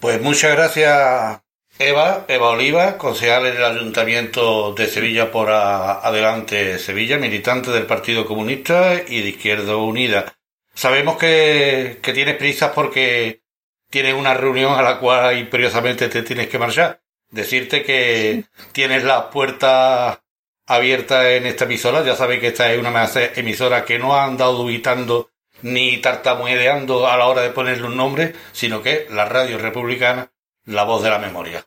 Pues 0.00 0.20
muchas 0.20 0.52
gracias, 0.52 1.40
Eva, 1.78 2.24
Eva 2.28 2.50
Oliva, 2.50 2.98
concejal 2.98 3.46
en 3.46 3.56
el 3.56 3.64
Ayuntamiento 3.64 4.72
de 4.74 4.86
Sevilla 4.86 5.30
por 5.30 5.50
Adelante 5.50 6.78
Sevilla, 6.78 7.18
militante 7.18 7.70
del 7.70 7.86
Partido 7.86 8.26
Comunista 8.26 8.94
y 9.06 9.22
de 9.22 9.28
Izquierda 9.30 9.76
Unida. 9.76 10.34
Sabemos 10.74 11.16
que, 11.16 11.98
que 12.02 12.12
tienes 12.12 12.36
prisas 12.36 12.72
porque 12.74 13.42
tienes 13.90 14.14
una 14.14 14.34
reunión 14.34 14.74
a 14.74 14.82
la 14.82 14.98
cual 14.98 15.38
imperiosamente 15.38 16.08
te 16.08 16.22
tienes 16.22 16.48
que 16.48 16.58
marchar 16.58 17.02
decirte 17.32 17.82
que 17.82 18.44
tienes 18.70 19.02
la 19.02 19.30
puerta 19.30 20.22
abierta 20.66 21.32
en 21.32 21.46
esta 21.46 21.64
emisora. 21.64 22.04
Ya 22.04 22.14
sabéis 22.14 22.40
que 22.40 22.48
esta 22.48 22.72
es 22.72 22.78
una 22.78 23.10
emisora 23.34 23.84
que 23.84 23.98
no 23.98 24.14
ha 24.14 24.24
andado 24.24 24.54
dubitando 24.54 25.30
ni 25.62 25.98
tartamudeando 25.98 27.06
a 27.08 27.16
la 27.16 27.26
hora 27.26 27.42
de 27.42 27.50
ponerle 27.50 27.86
un 27.86 27.96
nombre, 27.96 28.34
sino 28.52 28.82
que 28.82 29.06
la 29.10 29.24
radio 29.24 29.58
republicana, 29.58 30.31
la 30.64 30.84
voz 30.84 31.02
de 31.02 31.10
la 31.10 31.18
memoria. 31.18 31.64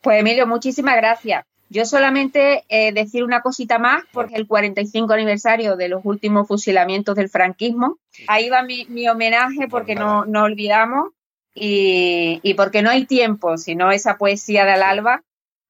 Pues 0.00 0.20
Emilio, 0.20 0.46
muchísimas 0.46 0.96
gracias. 0.96 1.44
Yo 1.70 1.84
solamente 1.84 2.64
eh, 2.68 2.92
decir 2.92 3.24
una 3.24 3.42
cosita 3.42 3.78
más, 3.78 4.02
porque 4.12 4.36
el 4.36 4.46
45 4.46 5.12
aniversario 5.12 5.76
de 5.76 5.88
los 5.88 6.00
últimos 6.04 6.48
fusilamientos 6.48 7.14
del 7.14 7.28
franquismo, 7.28 7.98
ahí 8.26 8.48
va 8.48 8.62
mi, 8.62 9.08
homenaje 9.08 9.68
porque 9.68 9.94
no, 9.94 10.24
no 10.24 10.44
olvidamos 10.44 11.10
y, 11.54 12.54
porque 12.54 12.80
no 12.82 12.90
hay 12.90 13.04
tiempo, 13.04 13.58
sino 13.58 13.92
esa 13.92 14.16
poesía 14.16 14.64
del 14.64 14.82
alba 14.82 15.22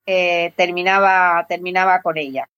eh, 0.07 0.53
terminaba, 0.57 1.45
terminaba 1.49 2.01
con 2.03 2.17
ella. 2.17 2.49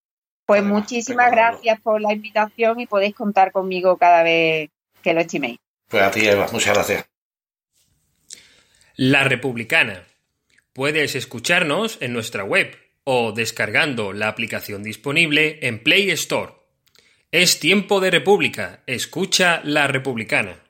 Pues 0.45 0.63
muchísimas 0.63 1.31
gracias 1.31 1.81
por 1.81 2.01
la 2.01 2.13
invitación 2.13 2.81
y 2.81 2.87
podéis 2.87 3.15
contar 3.15 3.53
conmigo 3.53 3.97
cada 3.97 4.23
vez 4.23 4.69
que 5.01 5.15
lo 5.15 5.21
estiméis. 5.21 5.59
Pues 5.89 6.03
a 6.03 6.11
ti, 6.11 6.27
Eva, 6.29 6.49
muchas 6.53 6.75
gracias. 6.75 7.10
La 9.03 9.25
Republicana. 9.25 10.05
Puedes 10.75 11.15
escucharnos 11.15 11.97
en 12.03 12.13
nuestra 12.13 12.45
web 12.45 12.77
o 13.03 13.33
descargando 13.33 14.13
la 14.13 14.29
aplicación 14.29 14.83
disponible 14.83 15.59
en 15.63 15.83
Play 15.83 16.11
Store. 16.11 16.53
Es 17.33 17.61
tiempo 17.61 18.01
de 18.01 18.11
República. 18.11 18.83
Escucha 18.87 19.63
La 19.65 19.87
Republicana. 19.87 20.70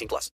18 0.00 0.08
plus. 0.08 0.28